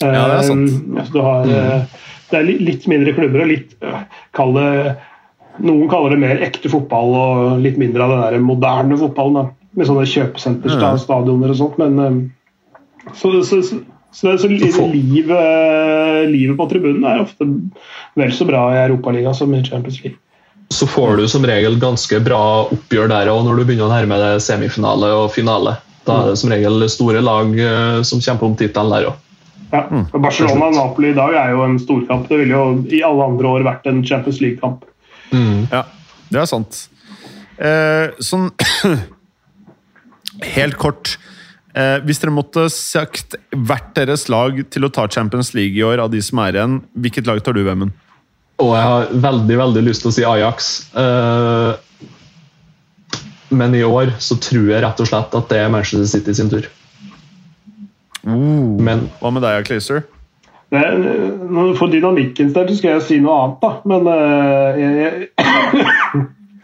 [0.01, 0.73] Ja, det er sant.
[0.73, 2.09] Eh, altså, du har, mm.
[2.31, 5.05] det er litt mindre klubber og litt eh,
[5.59, 9.49] Noen kaller det mer ekte fotball og litt mindre av den der moderne fotballen.
[9.77, 11.81] Med sånne kjøpesenterstadioner og sånt.
[11.81, 13.81] Men eh, så, så, så,
[14.13, 17.49] så, så livet, livet på tribunen er ofte
[18.19, 20.19] vel så bra i Europaligaen som i Champions League.
[20.69, 24.19] Så får du som regel ganske bra oppgjør der òg, når du begynner å nærme
[24.21, 25.79] deg semifinale og finale.
[26.05, 29.25] Da er det som regel store lag eh, som kjemper om tittelen der òg.
[29.69, 29.83] Ja.
[30.15, 32.29] Barcelona-Napoli i dag er jo en storkamp.
[32.29, 34.87] Det ville jo i alle andre år vært en Champions League-kamp.
[35.73, 35.83] Ja,
[36.33, 36.87] det er sant.
[37.59, 38.49] Eh, sånn
[40.45, 41.17] Helt kort.
[41.79, 46.01] Eh, hvis dere måtte sagt hvert deres lag til å ta Champions League i år,
[46.03, 47.95] av de som er igjen, hvilket lag tar du, Vemund?
[48.59, 50.73] Og jeg har veldig veldig lyst til å si Ajax.
[50.99, 52.09] Eh,
[53.55, 56.51] men i år så tror jeg rett og slett at det er Manchester City sin
[56.53, 56.67] tur.
[58.29, 60.03] Men Hva med deg, Clayster?
[60.69, 60.99] For
[61.49, 63.71] når du får dynamikken der, så skal jeg si noe annet, da.
[63.89, 65.87] Men eh, jeg, jeg,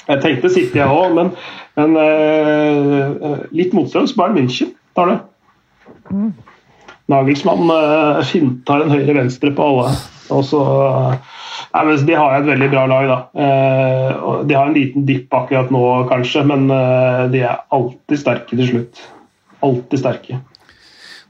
[0.09, 1.15] jeg tenkte City, jeg òg.
[1.17, 1.31] Men,
[1.79, 4.17] men uh, litt motstrøms.
[4.19, 5.21] Bayern München tar det.
[7.13, 9.95] Nagelsmann uh, fintar en høyre-venstre på alle.
[10.33, 10.61] Og så
[11.75, 13.17] Nei, men De har et veldig bra lag, da.
[13.35, 18.21] Eh, og de har en liten dipp akkurat nå, kanskje, men eh, de er alltid
[18.21, 19.01] sterke til slutt.
[19.67, 20.39] Alltid sterke.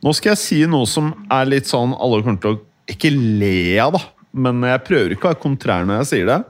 [0.04, 2.60] Nå skal jeg si noe som er litt sånn alle kommer til å
[2.92, 4.02] ikke le av, da.
[4.44, 6.40] Men jeg prøver ikke å være kontrær når jeg sier det.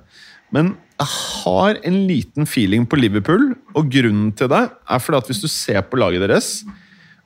[0.55, 5.31] Men jeg har en liten feeling på Liverpool, og grunnen til det er fordi at
[5.31, 6.51] hvis du ser på laget deres,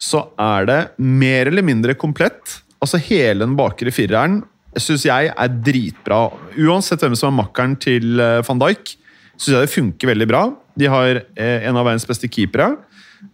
[0.00, 2.60] så er det mer eller mindre komplett.
[2.80, 4.40] Altså hele den bakre fireren
[4.78, 6.28] syns jeg er dritbra.
[6.56, 8.92] Uansett hvem som er makkeren til eh, van Dijk,
[9.36, 10.42] syns jeg det funker veldig bra.
[10.78, 12.76] De har eh, en av verdens beste keepere.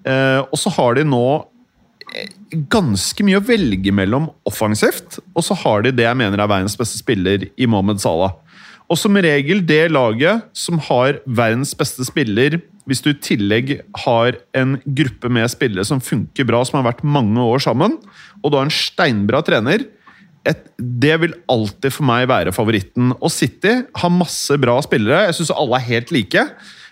[0.09, 1.27] Eh, og så har de nå
[2.71, 6.77] ganske mye å velge mellom offensivt, og så har de det jeg mener er verdens
[6.79, 8.37] beste spiller i Mohammed Salah.
[8.93, 14.37] Og som regel det laget som har verdens beste spiller, hvis du i tillegg har
[14.57, 17.97] en gruppe med spillere som funker bra, som har vært mange år sammen,
[18.43, 19.87] og du har en steinbra trener,
[20.45, 23.15] et, det vil alltid for meg være favoritten.
[23.17, 25.23] Og City har masse bra spillere.
[25.31, 26.43] Jeg syns alle er helt like.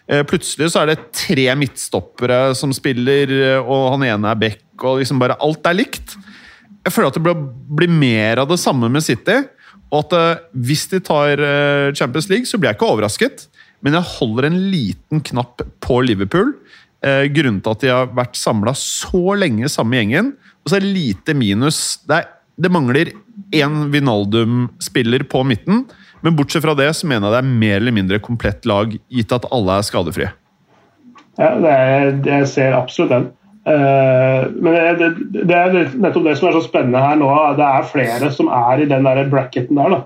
[0.08, 4.64] Eh, Plutselig så er det tre midtstoppere som spiller, eh, og han ene er back,
[4.80, 6.16] og liksom bare alt er likt.
[6.82, 7.36] Jeg føler at det
[7.76, 9.42] blir, mer av det samme med City.
[9.92, 13.46] Og at eh, hvis de tar eh, Champions League, så blir jeg ikke overrasket.
[13.84, 16.54] Men jeg holder en liten knapp på Liverpool.
[17.04, 20.32] Eh, grunnen til at de har vært samla så lenge samme gjengen.
[20.62, 22.00] Og så er det lite minus.
[22.08, 23.12] Det er, det mangler
[23.52, 25.84] én Vinaldum-spiller på midten.
[26.22, 29.34] Men bortsett fra det så mener jeg det er mer eller mindre komplett lag, gitt
[29.34, 30.30] at alle er skadefrie.
[31.40, 33.30] Ja, det er, jeg ser absolutt den.
[33.62, 37.28] Eh, men det, det, det er nettopp det som er så spennende her nå.
[37.58, 40.00] Det er flere som er i den der bracketen der.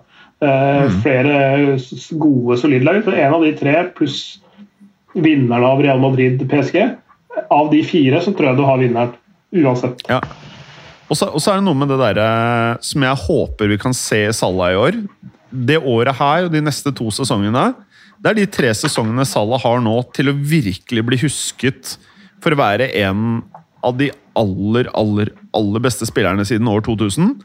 [0.45, 1.79] Eh, Flere
[2.21, 3.01] gode, solide lag.
[3.09, 4.19] En av de tre pluss
[5.17, 6.83] vinneren av Real Madrid-PSG.
[7.53, 9.17] Av de fire så tror jeg du har vinneren.
[9.57, 10.05] Uansett.
[10.11, 10.21] Ja.
[11.07, 13.81] Og så og så er det noe med det der eh, som jeg håper vi
[13.81, 15.01] kan se i Salah i år.
[15.49, 17.71] Det året her og de neste to sesongene,
[18.21, 21.95] det er de tre sesongene Salah har nå til å virkelig bli husket
[22.45, 23.43] for å være en
[23.87, 27.37] av de aller, aller, aller beste spillerne siden år 2000.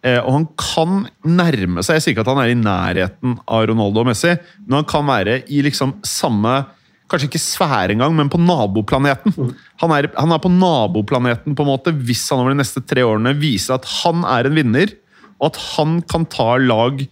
[0.00, 0.92] Eh, og han kan
[1.28, 4.32] nærme seg Jeg sier ikke at han er i nærheten av Ronaldo og Messi,
[4.64, 6.62] men han kan være i liksom samme
[7.10, 9.34] Kanskje ikke sfære engang, men på naboplaneten.
[9.82, 13.02] Han er, han er på naboplaneten på en måte hvis han over de neste tre
[13.02, 14.92] årene viser at han er en vinner,
[15.40, 17.02] og at han kan ta lag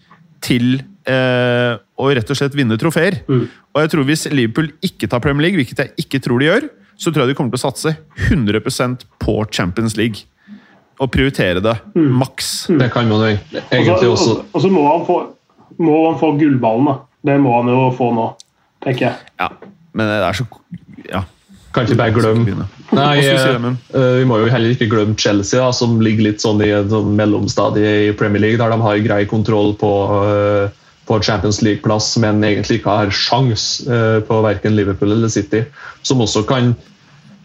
[0.47, 3.25] til eh, å rett og slett vinne trofeer.
[3.75, 6.69] Og jeg tror Hvis Liverpool ikke tar Premier League, hvilket jeg ikke tror de gjør,
[6.99, 7.93] så tror jeg de kommer til å satse
[8.29, 10.25] 100% på Champions League.
[10.99, 12.67] Og prioritere det maks.
[12.75, 13.39] Det kan man jo
[13.71, 15.19] egentlig også og- så må han få,
[15.79, 16.85] må han få gullballen.
[16.91, 16.99] da.
[17.25, 18.29] Det må han jo få nå,
[18.83, 19.17] tenker jeg.
[19.39, 19.49] Ja,
[19.95, 20.47] men det er så
[21.09, 21.23] Ja.
[21.73, 23.55] Kan ikke bare glemme Nei, eh,
[23.95, 26.89] eh, Vi må jo heller ikke glemme Chelsea, da, som ligger litt sånn i en
[26.89, 29.91] sånn mellomstadie i Premier League, der de har grei kontroll på,
[30.25, 30.71] eh,
[31.09, 35.65] på Champions League-plass, men egentlig ikke har sjans eh, på verken Liverpool eller City.
[36.07, 36.75] Som også kan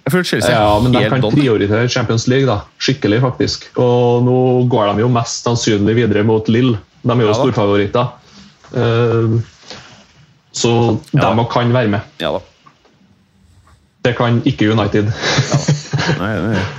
[0.03, 3.69] ja, men de kan prioritere Champions League da, skikkelig, faktisk.
[3.79, 4.35] Og nå
[4.71, 6.73] går de jo mest sannsynlig videre mot Lill.
[7.03, 8.11] De er jo Ja storfavoritter.
[8.75, 9.39] Eh,
[10.53, 10.73] så
[11.13, 11.31] de Ja.
[11.31, 12.01] òg kan være med.
[12.19, 12.35] Ja.
[14.03, 15.07] Det kan ikke United.
[16.19, 16.63] Nei, nei.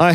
[0.00, 0.14] Nei,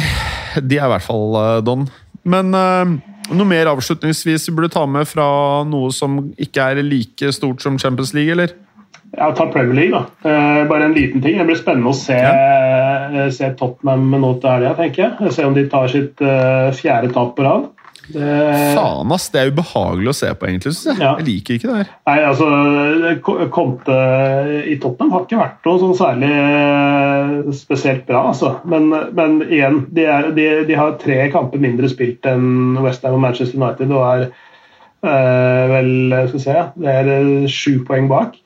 [0.61, 1.87] de er i hvert fall eh, don.
[2.25, 2.85] Men eh,
[3.31, 5.27] noe mer avslutningsvis vi burde ta med fra
[5.67, 8.53] noe som ikke er like stort som Champions League, eller?
[9.15, 10.29] Ja, ta Premier League, da.
[10.29, 11.37] Eh, bare en liten ting.
[11.39, 13.29] Det blir spennende å se, ja.
[13.31, 15.31] se Tottenham nå til helga, tenker jeg.
[15.37, 17.69] Se om de tar sitt eh, fjerde tap på rad.
[18.13, 18.29] Det,
[18.75, 19.27] Faen, ass!
[19.33, 20.73] Det er ubehagelig å se på, egentlig.
[20.85, 20.97] Jeg.
[21.01, 21.13] Ja.
[21.19, 21.91] jeg liker ikke det her.
[22.09, 23.97] Nei, altså Conte
[24.65, 28.55] i Tottenham har ikke vært noe sånn særlig eh, spesielt bra, altså.
[28.69, 33.23] Men, men igjen, de, er, de, de har tre kamper mindre spilt enn Westham og
[33.25, 38.37] Manchester United og er øh, vel skal vi se, det er eh, sju poeng bak.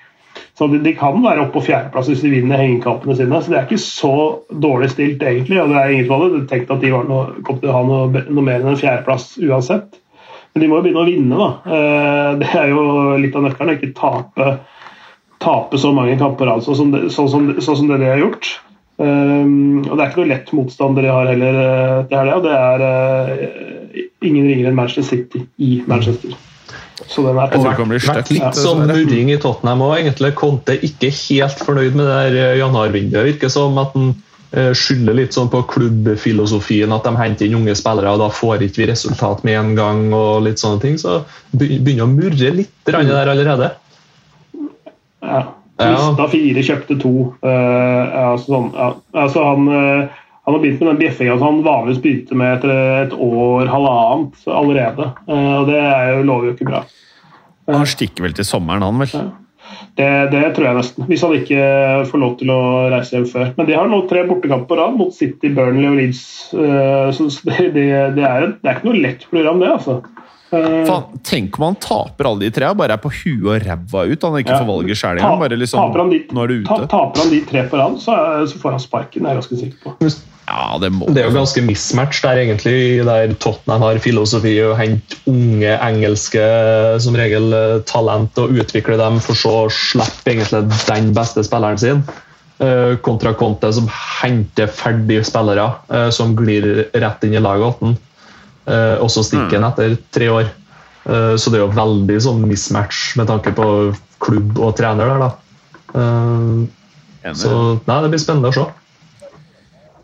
[0.60, 3.38] Så de, kan være oppe på fjerdeplass hvis de vinner hengekampene sine.
[3.39, 4.16] Så det er ikke så
[4.51, 5.55] dårlig stilt, egentlig.
[5.62, 8.24] og det er ingen som hadde tenkt at de noe, kom til å ha noe,
[8.28, 9.95] noe mer enn en fjerdeplass uansett.
[10.51, 11.78] Men de må jo begynne å vinne, da.
[11.78, 12.84] Eh, Det er jo
[13.24, 13.78] litt av nøkkelen.
[13.78, 14.49] Ikke tape,
[15.39, 18.51] tape så mange kamper altså, sånn, sånn, som, sånn som det de har gjort.
[18.99, 21.60] Um, og Det er ikke noe lett motstander de har heller
[22.10, 26.36] Det er, det, og Det er uh, ingen ringere enn Manchester City i Manchester.
[27.07, 30.33] Så den er på kan vært litt sånn murring i Tottenham òg, egentlig.
[30.35, 33.27] Conte ikke helt fornøyd med det der eh, januarvinduet.
[33.33, 34.09] Virker som at han
[34.51, 38.65] eh, skylder litt sånn på klubbfilosofien, at de henter inn unge spillere, og da får
[38.67, 40.01] ikke vi resultat med en gang.
[40.13, 41.21] og litt sånne ting, Så
[41.51, 43.71] be- begynner å murre litt der allerede.
[45.23, 45.45] Ja.
[45.79, 46.27] Ja.
[46.27, 47.11] Fire, kjøpte to.
[47.39, 48.89] Uh, altså, sånn, ja.
[49.15, 50.17] Altså, han, eh,
[50.49, 52.73] han har begynt med den bjeffinga som han vanligvis begynte med etter
[53.05, 55.11] et år, halvannet allerede.
[55.30, 56.81] Eh, og det er jo, lover jo ikke bra.
[57.69, 59.30] Han stikker vel til sommeren, han vel?
[59.99, 61.05] Det, det tror jeg nesten.
[61.09, 61.59] Hvis han ikke
[62.09, 62.59] får lov til å
[62.89, 63.51] reise hjem før.
[63.57, 66.23] Men de har nå tre bortekamper på rad mot City, Burnley og Leeds.
[66.57, 67.84] eh, Så det, det,
[68.17, 69.69] det, er, det er ikke noe lett program, det.
[69.76, 69.99] altså.
[70.49, 73.67] Eh, Faen, tenk om han taper alle de tre og bare er på huet og
[73.67, 74.26] ræva ut.
[74.26, 74.63] Han ikke Ja.
[74.63, 75.45] får valget sjæl engang.
[75.61, 76.89] Liksom, taper han de, er ta, ute.
[76.95, 78.17] taper han de tre på rad, så,
[78.49, 79.21] så får han sparken.
[79.21, 80.09] Det er jeg ganske sikker på.
[80.49, 84.73] Ja, det må Det er jo ganske mismatch der, egentlig, der Tottenham har filosofi å
[84.77, 86.41] hente unge engelske
[87.03, 91.77] som regel eh, talent og utvikle dem, for så å slippe egentlig den beste spilleren
[91.81, 92.01] sin.
[92.65, 97.97] eh, Kontra Conte, som henter ferdige spillere eh, som glir rett inn i laget åtten.
[98.69, 100.49] Og så stikker han etter tre år.
[101.41, 103.65] Så det er jo veldig sånn mismatch med tanke på
[104.21, 105.30] klubb og trener der, da.
[107.34, 107.49] Så
[107.88, 108.67] nei, det blir spennende å se.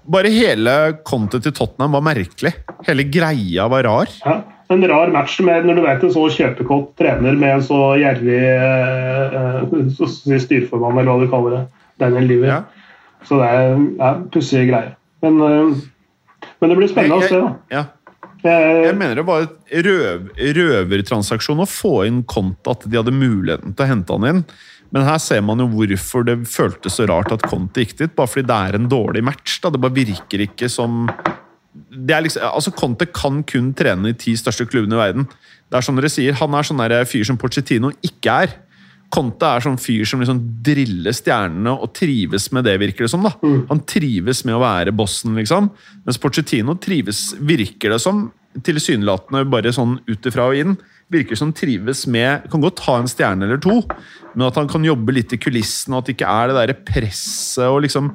[0.05, 0.73] Bare hele
[1.07, 2.51] kontet til Tottenham var merkelig.
[2.85, 4.11] Hele greia var rar.
[4.25, 4.41] Ja.
[4.73, 8.39] En rar match med, når du vet en så kjøpekåt trener med en så gjerrig
[8.49, 11.59] eh, eh, styreformann, eller hva du kaller det.
[12.01, 12.49] Daniel Liver.
[12.49, 12.61] Ja.
[13.25, 13.75] Så det er
[14.07, 14.95] er pussige greier.
[15.25, 17.41] Men, eh, men det blir spennende å se.
[17.43, 17.53] da.
[17.73, 17.85] Ja.
[18.45, 23.13] Jeg, Jeg mener det var et røv, røvertransaksjon å få inn Kont, at de hadde
[23.13, 24.43] muligheten til å hente han inn.
[24.93, 28.13] Men her ser man jo hvorfor det føltes så rart at Conte gikk dit.
[28.15, 29.59] Bare fordi det er en dårlig match.
[29.63, 29.71] da.
[29.73, 31.07] Det bare virker ikke som
[31.75, 35.25] det er liksom, altså Conte kan kun trene i ti største klubbene i verden.
[35.67, 38.53] Det er som dere sier, Han er sånn der fyr som Pochettino ikke er.
[39.13, 43.23] Conte er sånn fyr som liksom driller stjernene og trives med det, virker det som.
[43.23, 43.35] da.
[43.69, 45.69] Han trives med å være bossen, liksom.
[46.07, 48.29] Mens Pochettino trives, virker det som,
[48.63, 50.77] tilsynelatende bare sånn ut ifra og inn,
[51.13, 53.75] virker som trives med Kan godt ha en stjerne eller to,
[54.33, 56.77] men at han kan jobbe litt i kulissene, og at det ikke er det derre
[56.87, 58.13] presset og liksom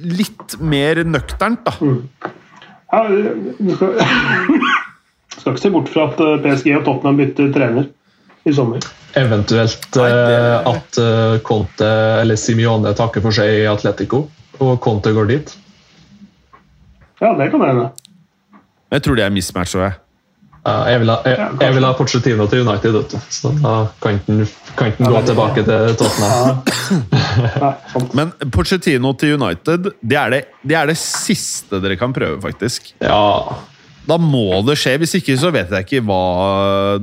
[0.00, 1.74] Litt mer nøkternt, da.
[2.90, 3.98] Ja, du skal,
[5.40, 7.88] skal ikke se bort fra at eh, PSG og Tottenham bytter trener
[8.48, 8.80] i sommer.
[9.20, 11.90] Eventuelt Nei, det- eh, at eh, Conte
[12.22, 14.22] eller Simione takker for seg i Atletico,
[14.62, 15.52] og Conte går dit.
[17.20, 17.90] Ja, det kan hende.
[18.94, 19.74] Jeg tror det er mismatch.
[19.76, 19.98] også, jeg.
[20.60, 23.18] Jeg, vil ha, jeg, jeg vil ha Pochettino til United, vet du.
[23.32, 23.74] så da
[24.04, 24.44] kan ikke
[24.76, 26.60] kan han gå tilbake til Tottenham.
[28.18, 32.92] Men Pochettino til United, det er det, det er det siste dere kan prøve, faktisk.
[33.00, 33.22] Ja,
[34.10, 34.94] Da må det skje.
[34.98, 36.20] Hvis ikke så vet jeg ikke hva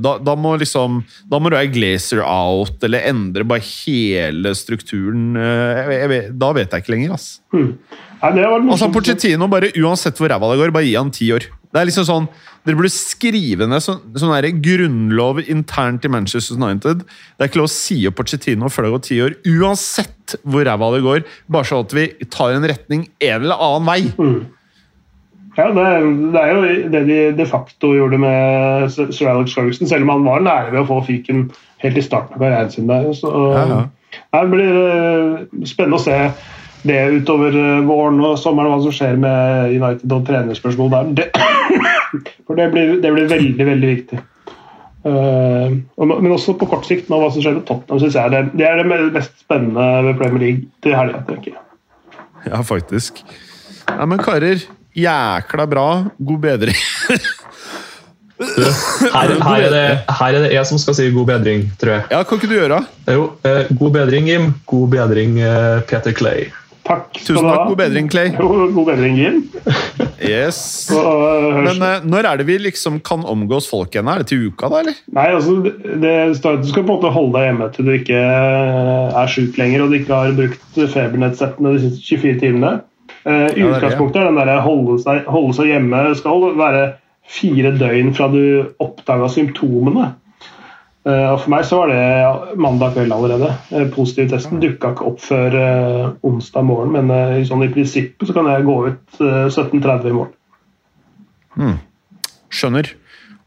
[0.02, 0.98] Da, da må liksom
[1.30, 5.30] Da må du ha Glazer out, eller endre bare hele strukturen.
[5.38, 7.28] eh, Jeg, jeg, da vet jeg ikke lenger, ass.
[7.54, 8.90] Nei, det var Altså.
[8.92, 11.46] Pochettino, bare uansett hvor ræva det går, bare gi han ti år.
[11.68, 12.28] Det er liksom sånn,
[12.66, 17.04] Dere burde skrive ned sånn, sånn der grunnlov internt i Manchester United.
[17.04, 20.66] Det er ikke lov å si opp Pochettino før det går ti år, uansett hvor
[20.68, 21.24] ræva det går.
[21.48, 24.00] Bare så at vi tar en retning en eller annen vei.
[25.58, 25.86] Ja, det,
[26.34, 30.28] det er jo det de de facto gjorde med Sir Alex Ferguson, selv om han
[30.28, 31.48] var nære ved å få fyken
[31.82, 32.90] helt i starten av karrieren sin.
[32.90, 33.08] der.
[33.16, 33.80] Så, Ja, ja.
[34.32, 36.16] Det blir eh, spennende å se
[36.86, 41.12] det utover eh, våren og sommeren, hva som skjer med United og trenerspørsmål der.
[41.18, 41.28] Det,
[42.46, 44.20] for det blir, det blir veldig, veldig viktig.
[45.08, 48.40] Uh, men også på kort sikt, med hva som skjer med Tottenham, synes jeg det,
[48.58, 51.22] det er det mest spennende ved Premier League til helga.
[51.28, 51.62] tenker jeg.
[52.48, 53.22] Ja, faktisk.
[53.88, 54.64] Nei, men karer,
[54.98, 55.88] jækla bra.
[56.18, 56.76] God bedring.
[58.38, 59.86] her, her, er det,
[60.20, 62.06] her er det jeg som skal si god bedring, tror jeg.
[62.10, 62.80] Ja, Hva kan ikke du gjøre?
[63.10, 64.48] Jo, eh, god bedring, Jim.
[64.68, 66.48] God bedring, eh, Peter Clay.
[66.88, 67.66] Takk Tusen takk.
[67.68, 68.30] God bedring, Clay.
[68.38, 69.42] God bedring, Jim.
[70.24, 70.58] Yes.
[70.88, 74.08] Så, eh, Men uh, når er det vi liksom kan omgås folk igjen?
[74.08, 75.00] Er det til uka, da, eller?
[75.14, 76.14] Nei, altså, det det,
[76.62, 79.84] Du skal på en måte holde deg hjemme til du ikke eh, er sjuk lenger
[79.84, 82.72] og du ikke har brukt febernettsettene de siste 24 timene.
[83.28, 86.86] Uh, I Ja, utgangspunktet er den der holde seg, holde seg hjemme skal være
[87.28, 88.40] fire døgn fra du
[88.80, 90.14] oppdaga symptomene.
[91.08, 93.52] Eh, og For meg så var det mandag kveld allerede.
[93.70, 98.36] Positiv Positivtesten dukka ikke opp før eh, onsdag morgen, men eh, sånn i prinsippet så
[98.36, 101.76] kan jeg gå ut eh, 17.30 i morgen.
[102.52, 102.92] Skjønner.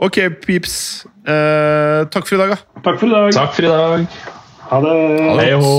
[0.02, 1.06] Ok, peeps.
[1.28, 2.82] Eh, takk for i dag, da.
[2.82, 3.34] Takk for i dag.
[3.36, 4.22] Takk for i dag.
[4.72, 4.96] Ha det.
[5.42, 5.74] Hei ho.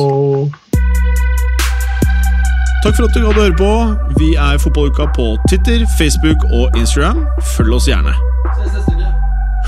[2.82, 3.72] Takk for at du hadde høre på.
[4.18, 7.26] Vi er Fotballuka på Twitter, Facebook og Instagram.
[7.56, 8.14] Følg oss gjerne.